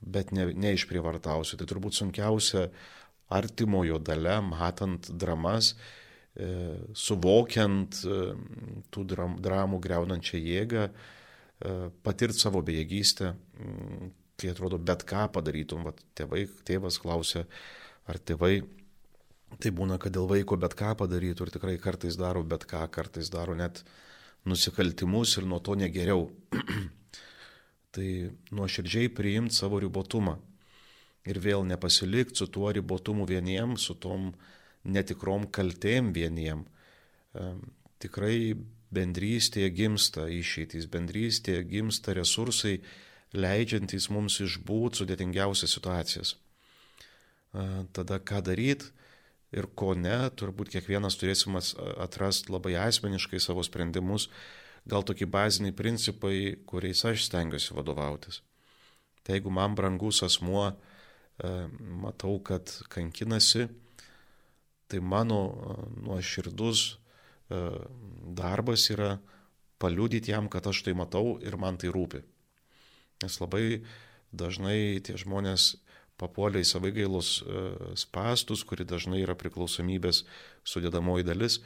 bet 0.00 0.32
ne, 0.36 0.48
neišprievartausiu. 0.54 1.58
Tai 1.58 1.68
turbūt 1.68 1.98
sunkiausia 1.98 2.68
artimojo 3.32 3.98
dalę, 3.98 4.38
matant 4.46 5.10
dramas, 5.10 5.74
e, 6.36 6.48
suvokiant 6.94 8.00
e, 8.04 8.22
tų 8.94 9.06
dram, 9.12 9.36
dramų 9.42 9.80
greunančią 9.82 10.40
jėgą, 10.42 10.86
e, 10.86 11.76
patirti 12.06 12.44
savo 12.44 12.62
bejėgystę, 12.66 13.34
kai 14.36 14.52
atrodo 14.52 14.78
bet 14.78 15.02
ką 15.08 15.26
padarytum. 15.34 15.86
Vat 15.88 16.02
tėvai, 16.18 16.46
tėvas 16.68 17.00
klausia, 17.02 17.46
ar 18.06 18.20
tėvai 18.20 18.60
tai 19.62 19.72
būna, 19.74 19.98
kad 20.02 20.14
dėl 20.14 20.28
vaiko 20.30 20.58
bet 20.60 20.74
ką 20.78 20.92
padarytų 21.00 21.46
ir 21.46 21.54
tikrai 21.54 21.76
kartais 21.82 22.18
daro 22.18 22.42
bet 22.46 22.66
ką, 22.68 22.82
kartais 22.92 23.30
daro 23.32 23.54
net 23.58 23.82
nusikaltimus 24.46 25.36
ir 25.40 25.48
nuo 25.48 25.60
to 25.60 25.74
negeriau. 25.78 26.28
tai 27.96 28.28
nuoširdžiai 28.52 29.08
priimti 29.16 29.56
savo 29.56 29.80
ribotumą 29.80 30.36
ir 31.26 31.40
vėl 31.42 31.64
nepasilikti 31.66 32.42
su 32.42 32.46
tuo 32.52 32.70
ribotumu 32.74 33.24
vieniem, 33.26 33.74
su 33.80 33.96
tom 33.98 34.30
netikrom 34.84 35.48
kaltėm 35.50 36.12
vieniem. 36.14 36.62
Tikrai 38.02 38.54
bendrystėje 38.94 39.72
gimsta 39.74 40.28
išeitys, 40.30 40.86
bendrystėje 40.92 41.64
gimsta 41.66 42.14
resursai, 42.16 42.78
leidžiantys 43.36 44.10
mums 44.12 44.38
išbūti 44.44 45.02
sudėtingiausias 45.02 45.74
situacijas. 45.74 46.36
Tada 47.96 48.20
ką 48.20 48.44
daryti 48.44 48.92
ir 49.56 49.70
ko 49.74 49.94
ne, 49.96 50.18
turbūt 50.36 50.70
kiekvienas 50.74 51.16
turėsim 51.18 51.56
atrasti 51.56 52.52
labai 52.52 52.74
asmeniškai 52.86 53.40
savo 53.42 53.64
sprendimus, 53.66 54.28
gal 54.86 55.02
tokie 55.06 55.26
baziniai 55.26 55.74
principai, 55.74 56.58
kuriais 56.68 57.02
aš 57.08 57.24
stengiuosi 57.26 57.74
vadovautis. 57.74 58.42
Tai 59.26 59.38
jeigu 59.38 59.50
man 59.50 59.74
brangus 59.74 60.22
asmuo, 60.22 60.68
E, 61.36 61.48
matau, 61.78 62.38
kad 62.40 62.70
kankinasi, 62.88 63.66
tai 64.88 65.00
mano 65.04 65.40
nuoširdus 66.00 66.84
e, 66.88 67.58
darbas 68.38 68.86
yra 68.94 69.18
paliudyti 69.76 70.32
jam, 70.32 70.48
kad 70.48 70.64
aš 70.66 70.80
tai 70.86 70.94
matau 70.96 71.36
ir 71.44 71.58
man 71.60 71.76
tai 71.76 71.92
rūpi. 71.92 72.22
Nes 73.20 73.36
labai 73.40 73.82
dažnai 74.32 75.02
tie 75.04 75.18
žmonės 75.20 75.74
papuolė 76.20 76.62
į 76.64 76.68
savigailos 76.68 77.30
spastus, 77.98 78.64
kuri 78.64 78.86
dažnai 78.88 79.22
yra 79.22 79.36
priklausomybės 79.38 80.22
sudėdamoji 80.66 81.26
dalis, 81.28 81.60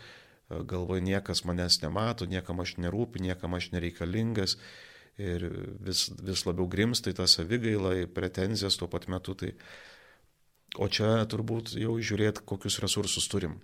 galvoja 0.51 1.05
niekas 1.07 1.45
manęs 1.47 1.79
nemato, 1.85 2.27
niekam 2.27 2.63
aš 2.63 2.77
nerūpi, 2.83 3.23
niekam 3.23 3.55
aš 3.55 3.71
nereikalingas 3.75 4.57
ir 5.21 5.47
vis, 5.85 6.09
vis 6.19 6.45
labiau 6.49 6.67
grimsta 6.71 7.13
į 7.13 7.19
tą 7.21 7.27
savigailą, 7.31 7.95
į 8.03 8.11
pretenzijas 8.15 8.79
tuo 8.81 8.91
pat 8.91 9.09
metu. 9.13 9.37
Tai... 9.39 9.53
O 10.79 10.87
čia 10.87 11.19
turbūt 11.31 11.75
jau 11.79 11.97
žiūrėt, 11.99 12.45
kokius 12.47 12.79
resursus 12.83 13.27
turim. 13.31 13.59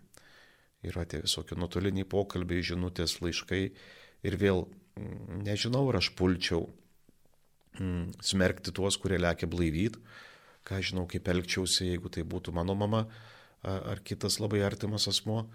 Yra 0.86 1.06
tie 1.08 1.22
visokie 1.22 1.56
nuotoliniai 1.58 2.06
pokalbiai, 2.06 2.64
žinutės, 2.66 3.18
laiškai 3.22 3.62
ir 4.26 4.36
vėl 4.38 4.66
nežinau, 5.46 5.84
ar 5.90 6.00
aš 6.00 6.12
pulčiau 6.18 6.66
mm, 7.78 8.18
smerkti 8.24 8.74
tuos, 8.74 8.98
kurie 9.00 9.18
lėkia 9.20 9.48
blaivyt, 9.50 9.98
ką 10.66 10.82
žinau, 10.82 11.06
kaip 11.10 11.28
elgčiausi, 11.30 11.92
jeigu 11.92 12.10
tai 12.12 12.26
būtų 12.26 12.54
mano 12.56 12.74
mama 12.78 13.06
ar 13.66 14.00
kitas 14.04 14.38
labai 14.42 14.62
artimas 14.66 15.08
asmo, 15.10 15.46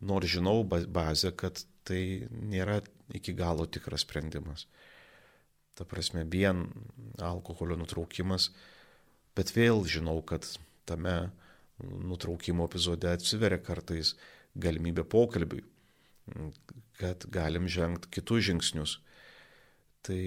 nors 0.00 0.30
žinau 0.30 0.62
bazę, 0.66 1.32
kad 1.36 1.64
tai 1.86 2.28
nėra 2.30 2.80
iki 3.14 3.34
galo 3.36 3.66
tikras 3.66 4.06
sprendimas. 4.06 4.66
Ta 5.74 5.86
prasme, 5.88 6.24
vien 6.28 6.66
alkoholio 7.22 7.78
nutraukimas, 7.80 8.50
bet 9.36 9.54
vėl 9.56 9.84
žinau, 9.88 10.20
kad 10.22 10.46
tame 10.86 11.32
nutraukimo 11.82 12.66
epizode 12.68 13.10
atsiveria 13.10 13.58
kartais 13.62 14.14
galimybė 14.54 15.04
pokalbiui, 15.08 15.64
kad 17.00 17.24
galim 17.32 17.66
žengti 17.70 18.12
kitus 18.12 18.46
žingsnius. 18.50 18.98
Tai 20.02 20.18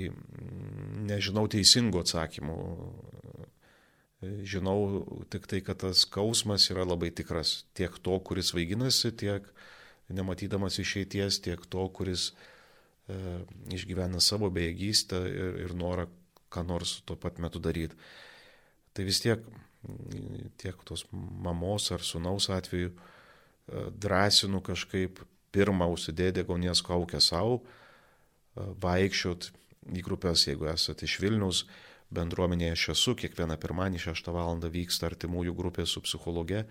nežinau 1.05 1.45
teisingų 1.51 2.01
atsakymų. 2.03 2.55
Žinau 4.23 5.03
tik 5.29 5.47
tai, 5.51 5.59
kad 5.65 5.81
tas 5.83 6.05
skausmas 6.05 6.69
yra 6.71 6.85
labai 6.87 7.11
tikras. 7.13 7.65
Tiek 7.77 7.97
to, 8.01 8.15
kuris 8.23 8.53
vaiginasi, 8.55 9.11
tiek 9.11 9.47
nematydamas 10.09 10.79
išeities, 10.81 11.41
tiek 11.43 11.65
to, 11.69 11.83
kuris 11.93 12.29
e, 12.31 13.17
išgyvena 13.75 14.21
savo 14.23 14.49
bejėgystę 14.53 15.19
ir, 15.29 15.59
ir 15.65 15.75
norą 15.77 16.07
ką 16.53 16.63
nors 16.65 17.01
tuo 17.05 17.19
pat 17.19 17.41
metu 17.43 17.59
daryti. 17.59 17.97
Tai 18.95 19.03
vis 19.03 19.19
tiek 19.21 19.43
tiek 20.57 20.83
tos 20.85 21.05
mamos 21.11 21.91
ar 21.91 22.01
sunaus 22.01 22.49
atveju 22.49 22.91
e, 22.91 22.95
drąsinu 23.91 24.61
kažkaip 24.65 25.21
pirmą 25.55 25.87
užsidėdė 25.93 26.45
gaunies 26.47 26.81
kaukę 26.85 27.21
savo, 27.21 27.61
e, 27.61 28.65
vaikščiot 28.85 29.51
į 29.95 30.05
grupės, 30.05 30.47
jeigu 30.49 30.69
esate 30.71 31.05
iš 31.05 31.19
Vilnius, 31.21 31.65
bendruomenėje 32.15 32.75
aš 32.75 32.83
esu, 32.95 33.15
kiekvieną 33.19 33.57
pirmąjį 33.61 34.01
6 34.07 34.31
val. 34.35 34.59
vyksta 34.77 35.09
artimųjų 35.11 35.55
grupė 35.55 35.85
su 35.85 36.01
psichologe, 36.01 36.65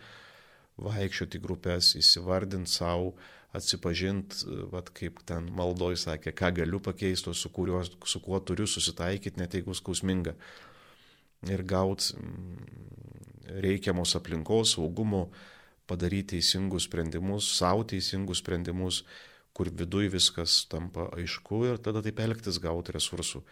vaikščioti 0.77 1.39
grupės, 1.39 1.95
įsivardinti 2.01 2.71
savo, 2.71 3.15
atsipažinti, 3.55 4.47
vad 4.73 4.91
kaip 4.97 5.21
ten 5.29 5.47
maldoj 5.55 5.97
sakė, 6.01 6.33
ką 6.35 6.51
galiu 6.59 6.81
pakeisti, 6.83 7.35
su, 7.35 7.51
kuriuo, 7.55 7.85
su 7.85 8.21
kuo 8.21 8.41
turiu 8.41 8.67
susitaikyti, 8.67 9.39
net 9.39 9.55
jeigu 9.55 9.77
skausminga. 9.79 10.35
Ir 11.47 11.63
gauti 11.63 12.17
mm, 12.17 13.61
reikiamos 13.63 14.17
aplinkos, 14.19 14.75
saugumo, 14.75 15.29
padaryti 15.87 16.39
teisingus 16.39 16.89
sprendimus, 16.89 17.53
savo 17.59 17.85
teisingus 17.87 18.41
sprendimus, 18.43 19.05
kur 19.55 19.71
viduj 19.71 20.09
viskas 20.11 20.65
tampa 20.67 21.07
aišku 21.15 21.63
ir 21.69 21.79
tada 21.79 22.03
taip 22.03 22.19
elgtis 22.25 22.59
gauti 22.59 22.97
resursų. 22.97 23.45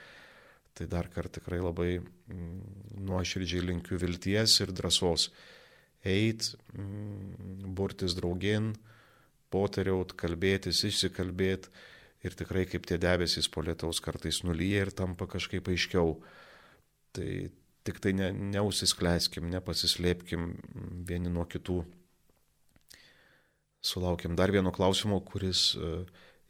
Tai 0.72 0.86
dar 0.88 1.08
kartą 1.12 1.38
tikrai 1.38 1.60
labai 1.60 1.98
mm, 2.00 3.02
nuoširdžiai 3.08 3.66
linkiu 3.68 3.98
vilties 4.00 4.58
ir 4.64 4.72
drąsos. 4.72 5.28
Eit, 6.02 6.54
mm, 6.74 7.72
burtis 7.76 8.16
draugien, 8.18 8.72
poteriaut, 9.52 10.16
kalbėtis, 10.18 10.82
išsikalbėti 10.88 11.72
ir 12.24 12.36
tikrai 12.38 12.64
kaip 12.70 12.86
tie 12.88 12.96
debesys 13.02 13.50
po 13.52 13.64
lietaus 13.66 14.00
kartais 14.00 14.40
nulyja 14.46 14.86
ir 14.86 14.94
tampa 14.96 15.28
kažkaip 15.28 15.68
aiškiau. 15.68 16.16
Tai 17.12 17.30
tik 17.84 17.98
tai 18.00 18.14
ne, 18.16 18.30
neusiskleiskim, 18.54 19.50
nepasislėpkim 19.52 20.54
vieni 21.08 21.32
nuo 21.32 21.44
kitų 21.44 21.82
Sulaukėm 23.82 24.36
dar 24.38 24.52
vieno 24.54 24.70
klausimo, 24.70 25.18
kuris 25.26 25.72
e, 25.74 26.04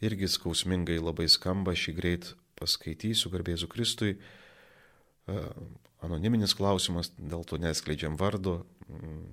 irgi 0.05 0.29
skausmingai 0.29 0.99
labai 1.01 1.31
skamba, 1.33 1.73
šį 1.73 1.95
greit 1.97 2.27
paskaitysiu, 2.63 3.31
garbėsiu 3.35 3.69
Kristui. 3.71 4.17
E, 4.17 5.39
anoniminis 6.03 6.57
klausimas, 6.59 7.13
dėl 7.19 7.45
to 7.47 7.59
neskleidžiam 7.63 8.19
vardo. 8.21 8.63
Mm. 8.89 9.31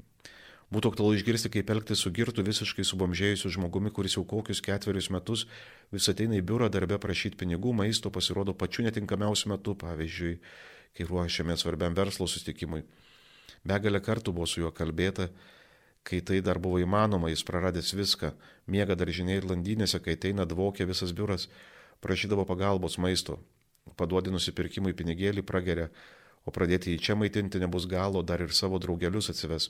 Būtų 0.69 0.91
aktualu 0.91 1.17
išgirsti, 1.17 1.49
kaip 1.49 1.71
elgtis 1.73 2.03
su 2.03 2.11
girtu 2.13 2.43
visiškai 2.45 2.83
subomžėjusiu 2.85 3.49
žmogumi, 3.55 3.89
kuris 3.89 4.19
jau 4.19 4.21
kokius 4.29 4.61
ketverius 4.61 5.07
metus 5.09 5.47
vis 5.89 6.05
ateina 6.11 6.37
į 6.37 6.43
biurą 6.45 6.67
darbę 6.69 6.99
prašyti 7.01 7.39
pinigų, 7.41 7.73
maisto 7.73 8.11
pasirodo 8.13 8.53
pačiu 8.53 8.85
netinkamiausiu 8.85 9.49
metu, 9.49 9.73
pavyzdžiui, 9.81 10.35
kai 10.93 11.07
ruošiamės 11.09 11.65
svarbiam 11.65 11.97
verslo 11.97 12.29
sustikimui. 12.29 12.83
Begalę 13.65 13.97
kartų 14.05 14.35
buvo 14.37 14.45
su 14.45 14.61
juo 14.61 14.69
kalbėta, 14.69 15.31
kai 16.05 16.21
tai 16.21 16.37
dar 16.45 16.61
buvo 16.61 16.77
įmanoma, 16.83 17.33
jis 17.33 17.41
praradęs 17.49 17.95
viską, 17.97 18.35
miega 18.69 18.93
daržinė 18.93 19.39
ir 19.39 19.49
landynėse, 19.49 19.97
kai 20.05 20.19
ateina 20.19 20.45
dvokė 20.45 20.85
visas 20.85 21.17
biuras, 21.17 21.49
prašydavo 22.05 22.45
pagalbos 22.49 22.97
maisto, 23.01 23.39
paduodi 23.99 24.31
nusipirkimui 24.33 24.95
pinigėlį 24.95 25.43
prageria, 25.45 25.89
o 26.47 26.53
pradėti 26.55 26.93
jį 26.93 27.03
čia 27.05 27.15
maitinti 27.19 27.59
nebus 27.61 27.87
galo, 27.89 28.23
dar 28.23 28.41
ir 28.41 28.55
savo 28.55 28.79
draugelius 28.79 29.29
atsives. 29.33 29.69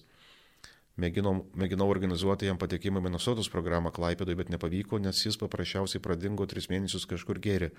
Mėginau, 0.99 1.45
mėginau 1.55 1.87
organizuoti 1.87 2.49
jam 2.49 2.57
patekimą 2.59 2.99
Minnesotos 3.01 3.47
programą 3.51 3.91
Klaipėdui, 3.95 4.35
bet 4.35 4.49
nepavyko, 4.51 4.99
nes 4.99 5.21
jis 5.25 5.37
paprasčiausiai 5.39 6.01
pradingo 6.03 6.47
tris 6.49 6.67
mėnesius 6.71 7.07
kažkur 7.07 7.39
gėri. 7.39 7.71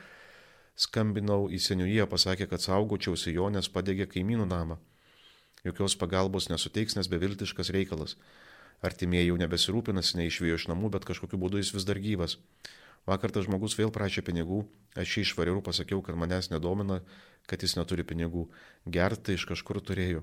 Skambinau 0.81 1.51
į 1.53 1.59
seniūją, 1.61 2.07
pasakė, 2.09 2.47
kad 2.49 2.65
saugočiausi 2.65 3.35
jo, 3.35 3.51
nes 3.53 3.69
padegė 3.69 4.07
kaimynų 4.09 4.47
namą. 4.49 4.79
Jokios 5.67 5.99
pagalbos 6.01 6.49
nesuteiks, 6.49 6.97
nes 6.97 7.11
beviltiškas 7.13 7.73
reikalas. 7.77 8.17
Artimieji 8.81 9.29
jau 9.29 9.37
nebesirūpinasi, 9.43 10.17
neišvijo 10.23 10.57
iš 10.57 10.69
namų, 10.71 10.95
bet 10.97 11.05
kažkokiu 11.09 11.41
būdu 11.43 11.61
jis 11.61 11.75
vis 11.77 11.85
dar 11.85 12.01
gyvas. 12.01 12.39
Vakar 13.11 13.33
tas 13.35 13.49
žmogus 13.49 13.75
vėl 13.79 13.90
prašė 13.90 14.23
pinigų, 14.23 14.61
aš 14.94 15.16
jį 15.16 15.23
išvariau 15.27 15.62
pasakiau, 15.66 15.99
kad 16.07 16.18
manęs 16.20 16.51
nedomina, 16.53 17.01
kad 17.51 17.62
jis 17.64 17.75
neturi 17.79 18.05
pinigų. 18.07 18.44
Gerti 18.87 19.35
iš 19.35 19.49
kažkur 19.51 19.81
turėjo. 19.83 20.23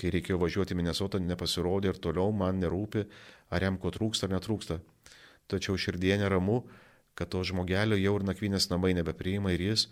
Kai 0.00 0.12
reikėjo 0.12 0.36
važiuoti 0.40 0.76
Minnesotą, 0.76 1.20
nepasirodė 1.20 1.94
ir 1.94 2.00
toliau 2.02 2.32
man 2.32 2.60
nerūpi, 2.60 3.06
ar 3.52 3.64
jam 3.64 3.78
ko 3.80 3.92
trūksta 3.94 4.28
ar 4.28 4.34
netrūksta. 4.36 4.78
Tačiau 5.48 5.80
širdie 5.80 6.14
neramu, 6.20 6.62
kad 7.16 7.32
to 7.32 7.42
žmogelio 7.44 7.98
jau 8.00 8.14
ir 8.18 8.26
nakvynės 8.28 8.68
namai 8.70 8.92
nebepriima 8.96 9.52
ir 9.56 9.64
jis, 9.70 9.88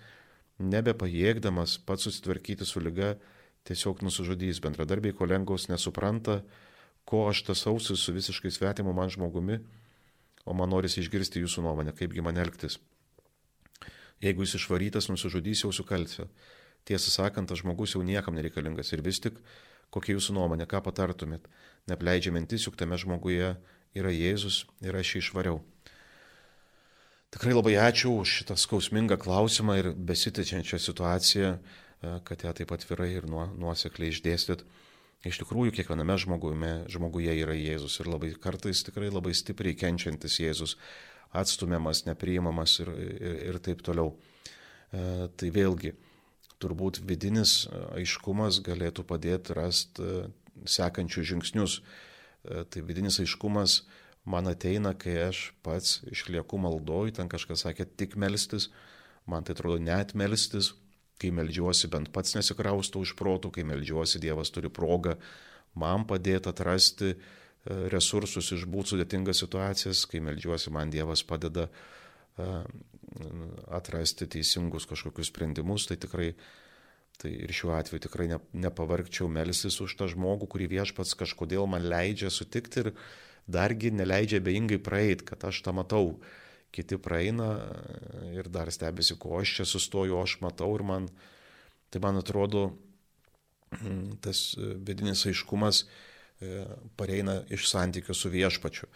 nebepajėgdamas 0.59 1.79
pats 1.89 2.09
susitvarkyti 2.09 2.69
su 2.69 2.83
lyga, 2.85 3.17
tiesiog 3.69 4.05
nusižudys. 4.05 4.63
Bendradarbiai 4.65 5.17
kolegos 5.17 5.69
nesupranta, 5.73 6.43
ko 7.09 7.27
aš 7.31 7.45
tasausi 7.51 7.97
su 7.97 8.15
visiškai 8.17 8.53
svetimu 8.53 8.93
man 8.97 9.13
žmogumi, 9.13 9.61
o 10.49 10.57
man 10.57 10.73
norisi 10.73 11.03
išgirsti 11.03 11.45
jūsų 11.45 11.65
nuomonę, 11.67 11.93
kaipgi 11.97 12.25
man 12.25 12.41
elgtis. 12.41 12.79
Jeigu 14.25 14.43
jis 14.43 14.57
išvarytas, 14.59 15.11
nusižudys 15.13 15.63
jau 15.67 15.73
sukalsiu. 15.75 16.27
Tiesą 16.89 17.13
sakant, 17.13 17.51
tas 17.51 17.61
žmogus 17.61 17.95
jau 17.95 18.03
niekam 18.03 18.35
nereikalingas 18.35 18.91
ir 18.95 19.03
vis 19.05 19.21
tik, 19.23 19.37
kokia 19.95 20.17
jūsų 20.17 20.35
nuomonė, 20.39 20.67
ką 20.71 20.81
patartumėt. 20.87 21.47
Nepleidžia 21.91 22.33
mintis, 22.35 22.65
juk 22.67 22.79
tame 22.81 22.99
žmoguje 22.99 23.55
yra 23.97 24.13
Jėzus 24.13 24.65
ir 24.85 24.97
aš 24.97 25.15
jį 25.15 25.23
išvariau. 25.23 25.61
Tikrai 27.29 27.53
labai 27.53 27.77
ačiū 27.77 28.15
už 28.23 28.41
šitą 28.41 28.57
skausmingą 28.57 29.19
klausimą 29.21 29.77
ir 29.77 29.91
besitičiančią 29.93 30.81
situaciją. 30.81 31.53
Kad 32.25 32.45
ją 32.47 32.53
taip 32.55 32.73
atvirai 32.73 33.11
ir 33.19 33.27
nuosekliai 33.29 34.13
išdėstyt. 34.15 34.63
Iš 35.27 35.41
tikrųjų, 35.43 35.73
kiekviename 35.75 36.15
žmoguje, 36.21 36.73
žmoguje 36.95 37.33
yra 37.43 37.57
Jėzus 37.59 37.99
ir 37.99 38.11
labai 38.11 38.31
kartais 38.39 38.85
tikrai 38.87 39.09
labai 39.11 39.33
stipriai 39.35 39.75
kenčiantis 39.75 40.39
Jėzus, 40.39 40.77
atstumiamas, 41.35 42.05
nepriimamas 42.07 42.79
ir, 42.85 42.93
ir, 42.95 43.41
ir 43.51 43.59
taip 43.65 43.83
toliau. 43.85 44.13
E, 44.95 45.27
tai 45.35 45.51
vėlgi, 45.53 45.93
turbūt 46.63 47.03
vidinis 47.07 47.65
aiškumas 47.99 48.63
galėtų 48.65 49.05
padėti 49.11 49.59
rasti 49.59 50.07
e, 50.07 50.29
sekančius 50.71 51.27
žingsnius. 51.33 51.79
E, 51.81 52.63
tai 52.71 52.87
vidinis 52.87 53.19
aiškumas 53.19 53.83
man 54.29 54.47
ateina, 54.51 54.95
kai 54.95 55.17
aš 55.27 55.49
pats 55.67 55.99
išlieku 56.09 56.63
maldoj, 56.63 57.17
ten 57.19 57.31
kažkas 57.33 57.67
sakė 57.67 57.89
tik 57.99 58.15
melstis, 58.15 58.71
man 59.27 59.43
tai 59.43 59.59
atrodo 59.59 59.83
net 59.83 60.15
melstis, 60.15 60.77
kai 61.19 61.33
melžiuosi 61.35 61.91
bent 61.93 62.13
pats 62.15 62.37
nesikraustau 62.37 63.03
iš 63.07 63.15
protų, 63.19 63.53
kai 63.55 63.67
melžiuosi 63.69 64.21
Dievas 64.23 64.53
turi 64.55 64.71
progą 64.71 65.17
man 65.79 66.07
padėti 66.09 66.51
atrasti 66.51 67.11
e, 67.13 67.19
resursus 67.93 68.53
išbūti 68.55 68.95
sudėtingas 68.95 69.43
situacijas, 69.45 70.05
kai 70.11 70.23
melžiuosi 70.25 70.73
man 70.75 70.95
Dievas 70.95 71.25
padeda 71.27 71.69
e, 71.69 72.49
atrasti 73.75 74.29
teisingus 74.31 74.87
kažkokius 74.89 75.33
sprendimus, 75.33 75.89
tai 75.91 75.99
tikrai 76.01 76.33
Tai 77.19 77.31
ir 77.35 77.51
šiuo 77.51 77.73
atveju 77.75 78.05
tikrai 78.05 78.29
ne, 78.31 78.37
nepavargčiau 78.63 79.27
melsis 79.27 79.81
už 79.83 79.97
tą 79.99 80.07
žmogų, 80.13 80.47
kurį 80.53 80.69
viešpats 80.77 81.17
kažkodėl 81.19 81.67
man 81.67 81.83
leidžia 81.91 82.31
sutikti 82.31 82.85
ir 82.85 82.91
dargi 83.51 83.91
neleidžia 83.91 84.39
bejingai 84.45 84.79
praeiti, 84.79 85.27
kad 85.27 85.49
aš 85.49 85.65
tą 85.67 85.75
matau 85.75 86.21
kiti 86.75 86.99
praeina 87.01 87.49
ir 88.35 88.51
dar 88.53 88.71
stebisi, 88.73 89.17
ko 89.19 89.39
aš 89.41 89.55
čia 89.61 89.67
sustoju, 89.69 90.19
aš 90.21 90.39
matau 90.45 90.71
ir 90.77 90.85
man, 90.87 91.09
tai 91.91 92.03
man 92.05 92.21
atrodo, 92.21 92.69
mm, 93.79 94.19
tas 94.25 94.53
vidinis 94.59 95.25
aiškumas 95.29 95.85
e, 95.85 96.67
pareina 96.97 97.41
iš 97.51 97.71
santykio 97.71 98.15
su 98.15 98.31
viešpačiu. 98.33 98.91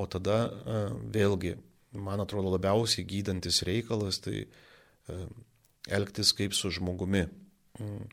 O 0.00 0.08
tada 0.10 0.38
e, 0.48 0.80
vėlgi 1.14 1.54
man 1.94 2.20
atrodo, 2.20 2.50
labiausiai 2.54 3.06
gydantis 3.06 3.62
reikalas, 3.66 4.18
tai 4.24 4.44
e, 4.44 5.18
elgtis 5.94 6.32
kaip 6.36 6.54
su 6.56 6.72
žmogumi. 6.74 7.26
Mm. 7.78 8.08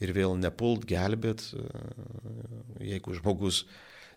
Ir 0.00 0.14
vėl 0.16 0.36
nepult 0.40 0.86
gelbėt, 0.88 1.44
e, 1.52 1.64
jeigu 2.92 3.14
žmogus, 3.18 3.64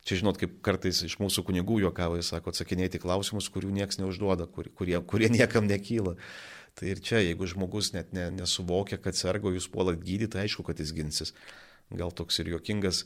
čia 0.08 0.20
žinot, 0.20 0.40
kaip 0.40 0.60
kartais 0.66 1.02
iš 1.08 1.18
mūsų 1.22 1.46
kunigų 1.48 1.80
juokavo, 1.86 2.18
jis 2.20 2.34
sako, 2.34 2.54
atsakinėti 2.54 3.02
klausimus, 3.04 3.50
kurių 3.54 3.72
niekas 3.76 4.00
neužduoda, 4.02 4.48
kur, 4.52 4.70
kurie, 4.76 4.98
kurie 5.08 5.30
niekam 5.32 5.68
nekyla. 5.70 6.18
Tai 6.74 6.90
ir 6.90 7.04
čia, 7.06 7.22
jeigu 7.22 7.48
žmogus 7.50 7.92
net 7.94 8.16
ne, 8.18 8.30
nesuvokia, 8.34 8.98
kad 8.98 9.18
sergo, 9.18 9.54
jūs 9.54 9.70
puolat 9.70 10.02
gydyti, 10.02 10.32
tai 10.34 10.48
aišku, 10.48 10.66
kad 10.66 10.82
jis 10.82 10.94
ginsis. 10.96 11.34
Gal 11.94 12.12
toks 12.16 12.40
ir 12.42 12.50
juokingas 12.56 13.04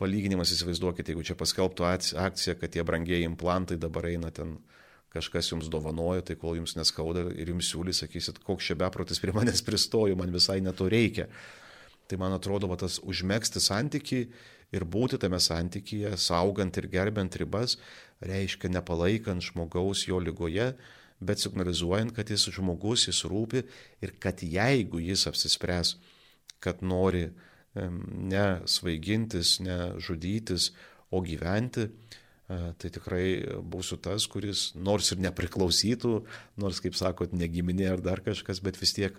palyginimas, 0.00 0.52
įsivaizduokite, 0.54 1.12
jeigu 1.12 1.26
čia 1.28 1.36
paskelbtų 1.36 1.84
akciją, 1.84 2.56
kad 2.56 2.72
tie 2.72 2.84
brangieji 2.86 3.28
implantai 3.28 3.76
dabar 3.80 4.08
eina 4.08 4.32
ten 4.32 4.56
kažkas 5.12 5.50
jums 5.50 5.68
dovanoja, 5.70 6.22
tai 6.24 6.38
kol 6.40 6.56
jums 6.56 6.76
neskauda 6.78 7.26
ir 7.34 7.50
jums 7.50 7.68
siūlys, 7.68 8.04
sakysit, 8.04 8.40
koks 8.46 8.70
čia 8.70 8.78
beprotis 8.78 9.20
prie 9.20 9.34
manęs 9.36 9.62
pristojo, 9.66 10.16
man 10.16 10.32
visai 10.32 10.60
neto 10.64 10.86
reikia. 10.88 11.26
Tai 12.10 12.18
man 12.22 12.34
atrodo, 12.34 12.70
va, 12.70 12.78
tas 12.78 12.98
užmėgsti 13.06 13.62
santyki 13.62 14.22
ir 14.74 14.86
būti 14.86 15.18
tame 15.20 15.40
santykyje, 15.42 16.14
saugant 16.20 16.76
ir 16.78 16.88
gerbent 16.92 17.36
ribas, 17.40 17.76
reiškia 18.20 18.70
nepalaikant 18.70 19.44
žmogaus 19.44 20.06
jo 20.08 20.20
lygoje, 20.22 20.72
bet 21.20 21.42
signalizuojant, 21.42 22.14
kad 22.16 22.30
jis 22.30 22.48
žmogus, 22.54 23.08
jis 23.08 23.24
rūpi 23.28 23.64
ir 24.00 24.14
kad 24.22 24.40
jeigu 24.42 25.02
jis 25.02 25.26
apsispręs, 25.28 25.96
kad 26.60 26.80
nori 26.82 27.28
ne 27.74 28.46
svaigintis, 28.68 29.58
ne 29.64 29.92
žudytis, 30.02 30.72
o 31.10 31.20
gyventi, 31.26 31.88
tai 32.50 32.90
tikrai 32.90 33.26
būsiu 33.62 33.98
tas, 34.02 34.26
kuris 34.30 34.70
nors 34.74 35.12
ir 35.14 35.20
nepriklausytų, 35.22 36.14
nors, 36.58 36.80
kaip 36.82 36.96
sakot, 36.98 37.34
negiminė 37.34 37.92
ar 37.92 38.02
dar 38.02 38.22
kažkas, 38.26 38.62
bet 38.62 38.78
vis 38.80 38.94
tiek 38.96 39.18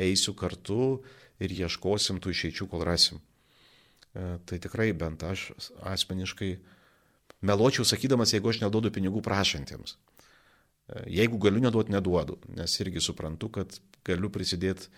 eisiu 0.00 0.34
kartu 0.36 1.02
ir 1.40 1.52
ieškosim 1.52 2.20
tų 2.20 2.32
išeičių, 2.32 2.68
kol 2.72 2.84
rasim. 2.88 3.20
Tai 4.14 4.58
tikrai 4.58 4.90
bent 4.96 5.22
aš 5.22 5.50
asmeniškai 5.86 6.50
meločiau 7.46 7.86
sakydamas, 7.86 8.34
jeigu 8.34 8.50
aš 8.50 8.62
neduodu 8.64 8.90
pinigų 8.94 9.22
prašantiems. 9.22 9.94
Jeigu 11.06 11.38
galiu 11.38 11.62
neduoti, 11.62 11.94
neduodu, 11.94 12.40
nes 12.56 12.74
irgi 12.82 13.02
suprantu, 13.04 13.52
kad 13.60 13.78
galiu 14.06 14.32
prisidėti 14.34 14.90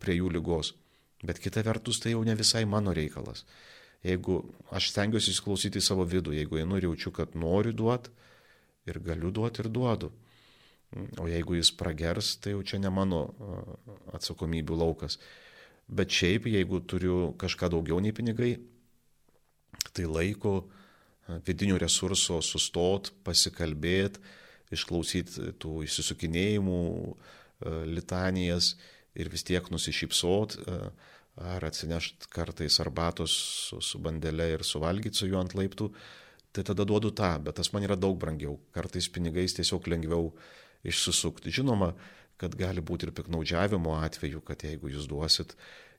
prie 0.00 0.18
jų 0.18 0.28
lygos. 0.36 0.74
Bet 1.24 1.40
kita 1.42 1.64
vertus, 1.66 1.98
tai 2.02 2.12
jau 2.12 2.22
ne 2.26 2.36
visai 2.38 2.66
mano 2.68 2.92
reikalas. 2.94 3.46
Jeigu 4.04 4.42
aš 4.70 4.92
stengiuosi 4.92 5.32
įsiklausyti 5.32 5.80
į 5.80 5.86
savo 5.88 6.04
vidų, 6.06 6.36
jeigu 6.36 6.60
einu 6.60 6.78
ir 6.78 6.86
jaučiu, 6.86 7.10
kad 7.16 7.34
noriu 7.34 7.72
duoti 7.74 8.12
ir 8.86 9.00
galiu 9.02 9.32
duoti 9.34 9.64
ir 9.64 9.70
duodu. 9.72 10.12
O 11.20 11.26
jeigu 11.28 11.58
jis 11.58 11.72
pragers, 11.76 12.36
tai 12.40 12.54
jau 12.54 12.62
čia 12.64 12.78
ne 12.80 12.92
mano 12.92 13.24
atsakomybių 14.16 14.78
laukas. 14.84 15.18
Bet 15.88 16.12
šiaip, 16.12 16.50
jeigu 16.52 16.82
turiu 16.84 17.32
kažką 17.40 17.70
daugiau 17.72 18.00
nei 18.04 18.12
pinigai, 18.12 18.58
tai 19.96 20.04
laiko 20.04 20.60
vidinių 21.46 21.78
resursų 21.80 22.42
sustot, 22.44 23.10
pasikalbėti, 23.24 24.20
išklausyti 24.76 25.54
tų 25.60 25.82
įsisukinėjimų, 25.86 26.82
litanijas 27.88 28.74
ir 29.18 29.30
vis 29.32 29.44
tiek 29.48 29.64
nusišypsot, 29.72 30.58
ar 31.38 31.64
atsinešt 31.64 32.28
kartais 32.32 32.78
arbatos 32.82 33.32
su, 33.68 33.80
su 33.80 34.00
bandelė 34.02 34.52
ir 34.56 34.64
suvalgyti 34.66 35.22
su 35.22 35.28
juo 35.30 35.40
ant 35.40 35.54
laiptų, 35.56 35.88
tai 36.52 36.64
tada 36.66 36.84
duodu 36.88 37.12
tą, 37.14 37.36
bet 37.44 37.58
tas 37.60 37.72
man 37.72 37.84
yra 37.86 37.96
daug 37.96 38.18
brangiau. 38.20 38.58
Kartais 38.74 39.08
pinigais 39.12 39.54
tiesiog 39.56 39.86
lengviau 39.90 40.32
išsisukti. 40.88 41.52
Žinoma, 41.54 41.92
kad 42.38 42.54
gali 42.58 42.82
būti 42.84 43.08
ir 43.08 43.14
piknaudžiavimo 43.16 43.96
atveju, 43.98 44.42
kad 44.46 44.62
jeigu 44.64 44.92
jūs 44.92 45.08
duosit 45.10 45.56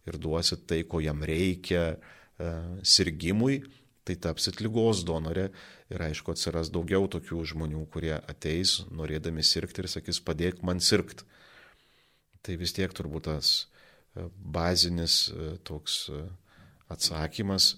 ir 0.07 0.17
duosit 0.21 0.65
tai, 0.69 0.83
ko 0.87 1.01
jam 1.03 1.21
reikia 1.27 1.83
e, 1.91 2.51
sirgymui, 2.87 3.59
tai 4.07 4.15
tapsit 4.17 4.61
lygos 4.63 5.03
donorė 5.05 5.49
ir 5.91 6.03
aišku 6.07 6.33
atsiras 6.33 6.71
daugiau 6.73 7.09
tokių 7.11 7.43
žmonių, 7.51 7.83
kurie 7.93 8.15
ateis 8.17 8.79
norėdami 8.89 9.43
sirgti 9.45 9.83
ir 9.83 9.89
sakys, 9.91 10.21
padėk 10.23 10.63
man 10.65 10.79
sirgti. 10.81 11.27
Tai 12.41 12.55
vis 12.57 12.73
tiek 12.73 12.93
turbūt 12.95 13.27
tas 13.27 13.67
bazinis 14.39 15.27
e, 15.29 15.51
toks 15.67 16.07
e, 16.13 16.23
atsakymas, 16.89 17.75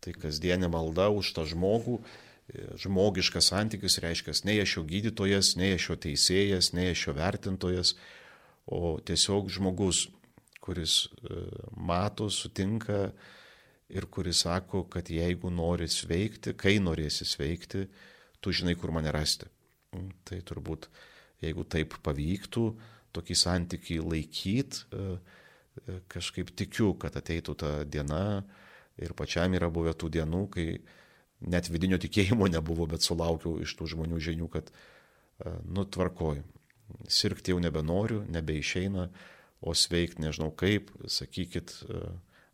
tai 0.00 0.14
kasdienė 0.16 0.70
malda 0.72 1.10
už 1.12 1.34
tą 1.36 1.44
žmogų, 1.50 1.98
e, 1.98 2.25
žmogiškas 2.54 3.50
santykis 3.50 3.98
reiškia, 4.02 4.34
ne 4.46 4.58
aš 4.62 4.76
jo 4.76 4.84
gydytojas, 4.86 5.54
ne 5.58 5.72
aš 5.76 5.90
jo 5.90 5.96
teisėjas, 6.06 6.72
ne 6.76 6.90
aš 6.92 7.08
jo 7.08 7.16
vertintojas, 7.16 7.94
o 8.66 8.98
tiesiog 9.02 9.50
žmogus, 9.52 10.06
kuris 10.62 11.06
mato, 11.76 12.28
sutinka 12.30 13.10
ir 13.90 14.06
kuris 14.10 14.42
sako, 14.46 14.84
kad 14.90 15.10
jeigu 15.10 15.50
nori 15.50 15.88
sveikti, 15.90 16.54
kai 16.58 16.78
norėsi 16.82 17.26
sveikti, 17.26 17.86
tu 18.42 18.54
žinai, 18.54 18.74
kur 18.78 18.94
mane 18.94 19.12
rasti. 19.14 19.46
Mm, 19.94 20.10
tai 20.26 20.40
turbūt, 20.46 20.88
jeigu 21.42 21.66
taip 21.70 21.98
pavyktų, 22.02 22.66
tokį 23.14 23.36
santykį 23.38 23.98
laikyti, 24.02 24.86
kažkaip 26.10 26.50
tikiu, 26.56 26.94
kad 26.98 27.16
ateitų 27.18 27.54
ta 27.58 27.72
diena 27.84 28.44
ir 28.96 29.12
pačiam 29.16 29.54
yra 29.54 29.68
buvę 29.72 29.92
tų 29.98 30.10
dienų, 30.16 30.42
kai 30.52 30.66
net 31.40 31.70
vidinio 31.72 31.98
tikėjimo 32.00 32.48
nebuvo, 32.50 32.86
bet 32.90 33.04
sulaukiau 33.04 33.58
iš 33.62 33.76
tų 33.78 33.90
žmonių 33.94 34.20
žinių, 34.28 34.50
kad 34.52 34.70
nutvarkoju. 35.64 36.44
Sirgti 37.10 37.52
jau 37.52 37.58
nebenoriu, 37.60 38.22
nebeišeina, 38.30 39.08
o 39.66 39.72
sveikti 39.74 40.22
nežinau 40.22 40.52
kaip, 40.54 40.92
sakykit, 41.10 41.72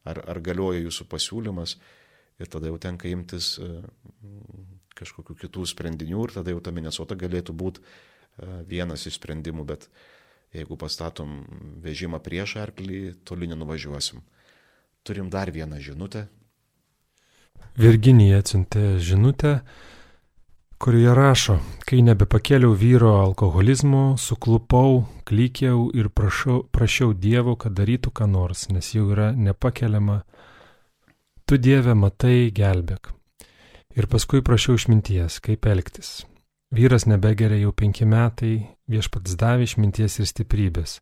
ar, 0.09 0.23
ar 0.25 0.41
galioja 0.41 0.81
jūsų 0.87 1.07
pasiūlymas 1.11 1.77
ir 2.41 2.49
tada 2.51 2.71
jau 2.71 2.79
tenka 2.81 3.11
imtis 3.13 3.59
kažkokių 4.97 5.37
kitų 5.45 5.67
sprendinių 5.69 6.25
ir 6.25 6.35
tada 6.39 6.55
jau 6.55 6.63
ta 6.65 6.73
Minnesota 6.75 7.19
galėtų 7.19 7.55
būti 7.55 7.85
vienas 8.71 9.05
iš 9.07 9.21
sprendimų, 9.21 9.67
bet 9.69 9.91
Jeigu 10.53 10.77
pastatom 10.77 11.41
vežimą 11.81 12.21
prieš 12.21 12.59
arklį, 12.61 13.15
toli 13.25 13.49
nenuvažiuosim. 13.49 14.21
Turim 15.03 15.31
dar 15.33 15.51
vieną 15.51 15.81
žinutę. 15.81 16.27
Virginija 17.83 18.39
atsiuntė 18.39 18.99
žinutę, 19.03 19.57
kurioje 20.83 21.15
rašo, 21.19 21.57
kai 21.83 21.99
nebepakėliau 22.07 22.77
vyro 22.79 23.17
alkoholizmo, 23.25 24.03
suklupau, 24.23 25.01
klykiau 25.27 25.89
ir 25.99 26.13
prašau, 26.15 26.61
prašiau 26.71 27.11
Dievo, 27.25 27.57
kad 27.59 27.75
darytų 27.75 28.13
ką 28.15 28.29
nors, 28.31 28.69
nes 28.71 28.93
jau 28.95 29.09
yra 29.11 29.33
nepakeliama. 29.35 30.21
Tu 31.43 31.59
Dieve 31.59 31.97
matai, 31.99 32.53
gelbėk. 32.55 33.11
Ir 33.99 34.07
paskui 34.07 34.45
prašiau 34.47 34.79
išminties, 34.79 35.43
kaip 35.43 35.67
elgtis. 35.67 36.21
Vyras 36.71 37.09
nebegeria 37.11 37.65
jau 37.65 37.75
penki 37.75 38.07
metai, 38.07 38.55
viešpats 38.87 39.35
davė 39.41 39.67
išminties 39.67 40.21
ir 40.23 40.31
stiprybės. 40.31 41.01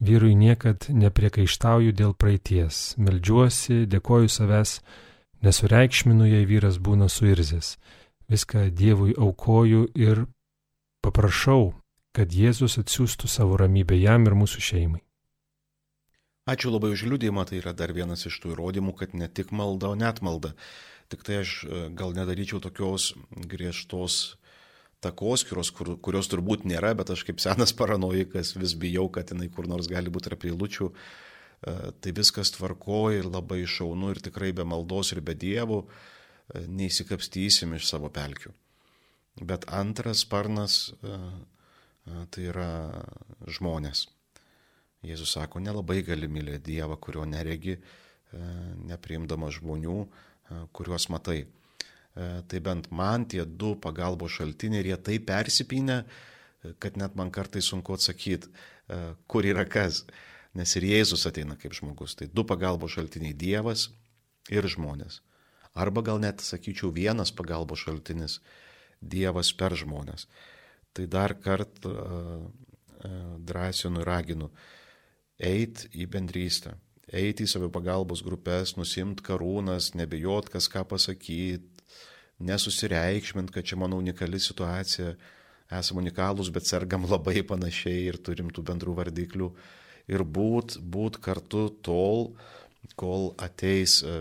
Vyrui 0.00 0.32
niekad 0.34 0.88
nepriekaištauju 0.88 1.92
dėl 1.92 2.16
praeities, 2.16 2.94
meldžiuosi, 2.96 3.84
dėkoju 3.92 4.32
savęs, 4.32 4.80
nesureikšminu, 5.44 6.26
jei 6.28 6.46
vyras 6.48 6.80
būna 6.82 7.08
suirzęs. 7.12 7.76
Viską 8.30 8.70
Dievui 8.72 9.14
aukoju 9.16 9.88
ir 9.94 10.24
paprašau, 11.04 11.74
kad 12.16 12.32
Jėzus 12.32 12.78
atsiųstų 12.80 13.28
savo 13.28 13.58
ramybę 13.60 13.98
jam 13.98 14.24
ir 14.28 14.36
mūsų 14.38 14.62
šeimai. 14.64 15.02
Ačiū 16.48 16.72
labai 16.72 16.92
už 16.92 17.06
liūdėjimą, 17.08 17.44
tai 17.48 17.60
yra 17.60 17.72
dar 17.76 17.92
vienas 17.96 18.26
iš 18.28 18.36
tų 18.40 18.52
įrodymų, 18.52 18.92
kad 18.96 19.14
ne 19.16 19.28
tik 19.28 19.52
malda, 19.52 19.92
o 19.92 19.96
net 19.96 20.20
malda. 20.24 20.52
Tik 21.12 21.24
tai 21.24 21.40
aš 21.40 21.52
e, 21.64 21.84
gal 21.96 22.12
nedaryčiau 22.16 22.60
tokios 22.64 23.12
griežtos 23.32 24.36
takoskiros, 25.04 25.70
kur, 25.72 25.94
kurios 26.00 26.28
turbūt 26.32 26.64
nėra, 26.68 26.94
bet 26.96 27.12
aš 27.12 27.24
kaip 27.28 27.40
senas 27.40 27.72
paranoikas 27.76 28.54
vis 28.56 28.76
bijau, 28.76 29.08
kad 29.12 29.32
jinai 29.32 29.50
kur 29.52 29.68
nors 29.68 29.88
gali 29.88 30.12
būti 30.12 30.30
tarp 30.30 30.44
eilučių. 30.48 30.90
E, 30.92 31.24
tai 31.62 32.12
viskas 32.16 32.52
tvarkoja 32.56 33.22
ir 33.22 33.30
labai 33.30 33.62
šaunu 33.68 34.10
ir 34.12 34.20
tikrai 34.24 34.52
be 34.56 34.66
maldos 34.68 35.12
ir 35.14 35.22
be 35.24 35.36
dievų 35.38 35.80
e, 35.84 36.64
neįsikapstysim 36.66 37.74
iš 37.78 37.88
savo 37.88 38.10
pelkių. 38.12 38.52
Bet 39.42 39.66
antras 39.72 40.22
sparnas 40.26 40.78
e, 41.02 41.18
tai 42.04 42.48
yra 42.50 42.70
žmonės. 43.46 44.06
Jėzus 45.04 45.34
sako, 45.36 45.60
nelabai 45.60 46.02
gali 46.04 46.28
mylėti 46.32 46.70
Dievą, 46.70 46.96
kurio 46.96 47.26
neregi, 47.28 47.74
nepriimdama 48.88 49.50
žmonių, 49.52 49.98
kuriuos 50.72 51.10
matai. 51.12 51.42
E, 52.14 52.42
tai 52.46 52.60
bent 52.62 52.90
man 52.94 53.26
tie 53.26 53.42
du 53.44 53.74
pagalbos 53.82 54.36
šaltiniai 54.38 54.84
ir 54.84 54.90
jie 54.92 54.98
taip 55.08 55.26
persipinę, 55.26 55.96
e, 56.04 56.74
kad 56.78 56.98
net 57.00 57.16
man 57.18 57.32
kartai 57.34 57.62
sunku 57.62 57.96
atsakyti, 57.96 58.52
e, 58.86 58.98
kur 59.26 59.46
yra 59.46 59.64
kas. 59.66 60.04
Nes 60.54 60.76
ir 60.78 60.86
Jėzus 60.86 61.26
ateina 61.26 61.56
kaip 61.58 61.74
žmogus. 61.74 62.14
Tai 62.14 62.28
du 62.30 62.44
pagalbos 62.46 62.94
šaltiniai- 62.94 63.34
Dievas 63.44 63.88
ir 64.50 64.62
žmonės. 64.62 65.20
Arba 65.74 66.02
gal 66.02 66.20
net, 66.22 66.38
sakyčiau, 66.38 66.92
vienas 66.94 67.32
pagalbos 67.34 67.82
šaltinis- 67.82 68.38
Dievas 69.14 69.52
per 69.52 69.70
žmonės. 69.70 70.26
Tai 70.94 71.06
dar 71.06 71.34
kartą 71.34 72.50
drąsinu 73.44 74.00
ir 74.00 74.06
raginu 74.06 74.50
eiti 75.38 75.90
į 75.92 76.06
bendrystę, 76.08 76.76
eiti 77.12 77.44
į 77.44 77.50
savipagalbos 77.50 78.22
grupės, 78.24 78.76
nusimt 78.78 79.20
karūnas, 79.20 79.92
nebijot, 79.98 80.48
kas 80.48 80.68
ką 80.68 80.84
pasakyti, 80.88 81.84
nesusireikšmint, 82.44 83.50
kad 83.54 83.66
čia 83.66 83.76
mano 83.76 83.98
unikali 84.00 84.40
situacija, 84.40 85.14
esame 85.74 86.04
unikalūs, 86.04 86.52
bet 86.54 86.66
sergam 86.68 87.06
labai 87.08 87.42
panašiai 87.46 88.06
ir 88.08 88.18
turim 88.22 88.50
tų 88.50 88.64
bendrų 88.70 88.94
vardiklių. 89.00 89.50
Ir 90.10 90.24
būt, 90.24 90.78
būt 90.80 91.18
kartu 91.24 91.68
tol, 91.84 92.34
kol 93.00 93.32
ateis 93.40 94.02
e, 94.04 94.12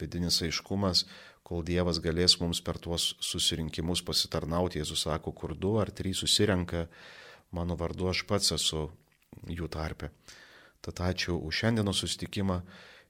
vidinis 0.00 0.40
aiškumas, 0.42 1.04
kol 1.46 1.62
Dievas 1.64 2.00
galės 2.04 2.36
mums 2.42 2.60
per 2.64 2.80
tuos 2.82 3.14
susirinkimus 3.24 4.02
pasitarnauti. 4.04 4.82
Jėzus 4.82 5.06
sako, 5.06 5.32
kur 5.32 5.54
du 5.56 5.76
ar 5.80 5.92
trys 5.94 6.20
susirenka, 6.24 6.88
mano 7.54 7.78
vardu 7.78 8.10
aš 8.10 8.24
pats 8.28 8.52
esu 8.58 8.88
jų 9.48 9.70
tarpe. 9.72 10.10
Tad 10.84 11.00
ačiū 11.02 11.38
už 11.38 11.62
šiandienos 11.62 12.02
susitikimą 12.02 12.60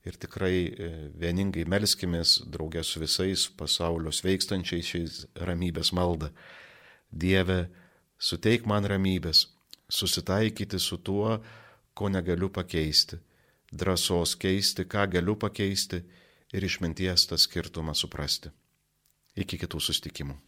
ir 0.08 0.16
tikrai 0.20 0.54
e, 0.68 0.88
vieningai 1.18 1.66
melskimės 1.68 2.38
draugė 2.48 2.84
su 2.86 3.02
visais 3.02 3.48
pasaulio 3.58 4.12
sveikstančiais 4.14 4.92
šiais 4.92 5.18
ramybės 5.48 5.92
maldą. 5.96 6.30
Dieve, 7.10 7.66
suteik 8.20 8.66
man 8.68 8.86
ramybės, 8.88 9.46
susitaikyti 9.88 10.80
su 10.80 11.00
tuo, 11.00 11.38
ko 11.98 12.08
negaliu 12.14 12.48
pakeisti, 12.54 13.18
drąsos 13.72 14.36
keisti, 14.38 14.86
ką 14.92 15.08
galiu 15.14 15.34
pakeisti 15.36 15.98
ir 16.54 16.64
išminties 16.70 17.26
tą 17.30 17.38
skirtumą 17.44 17.94
suprasti. 17.98 18.54
Iki 19.38 19.58
kitų 19.64 19.82
sustikimų. 19.82 20.38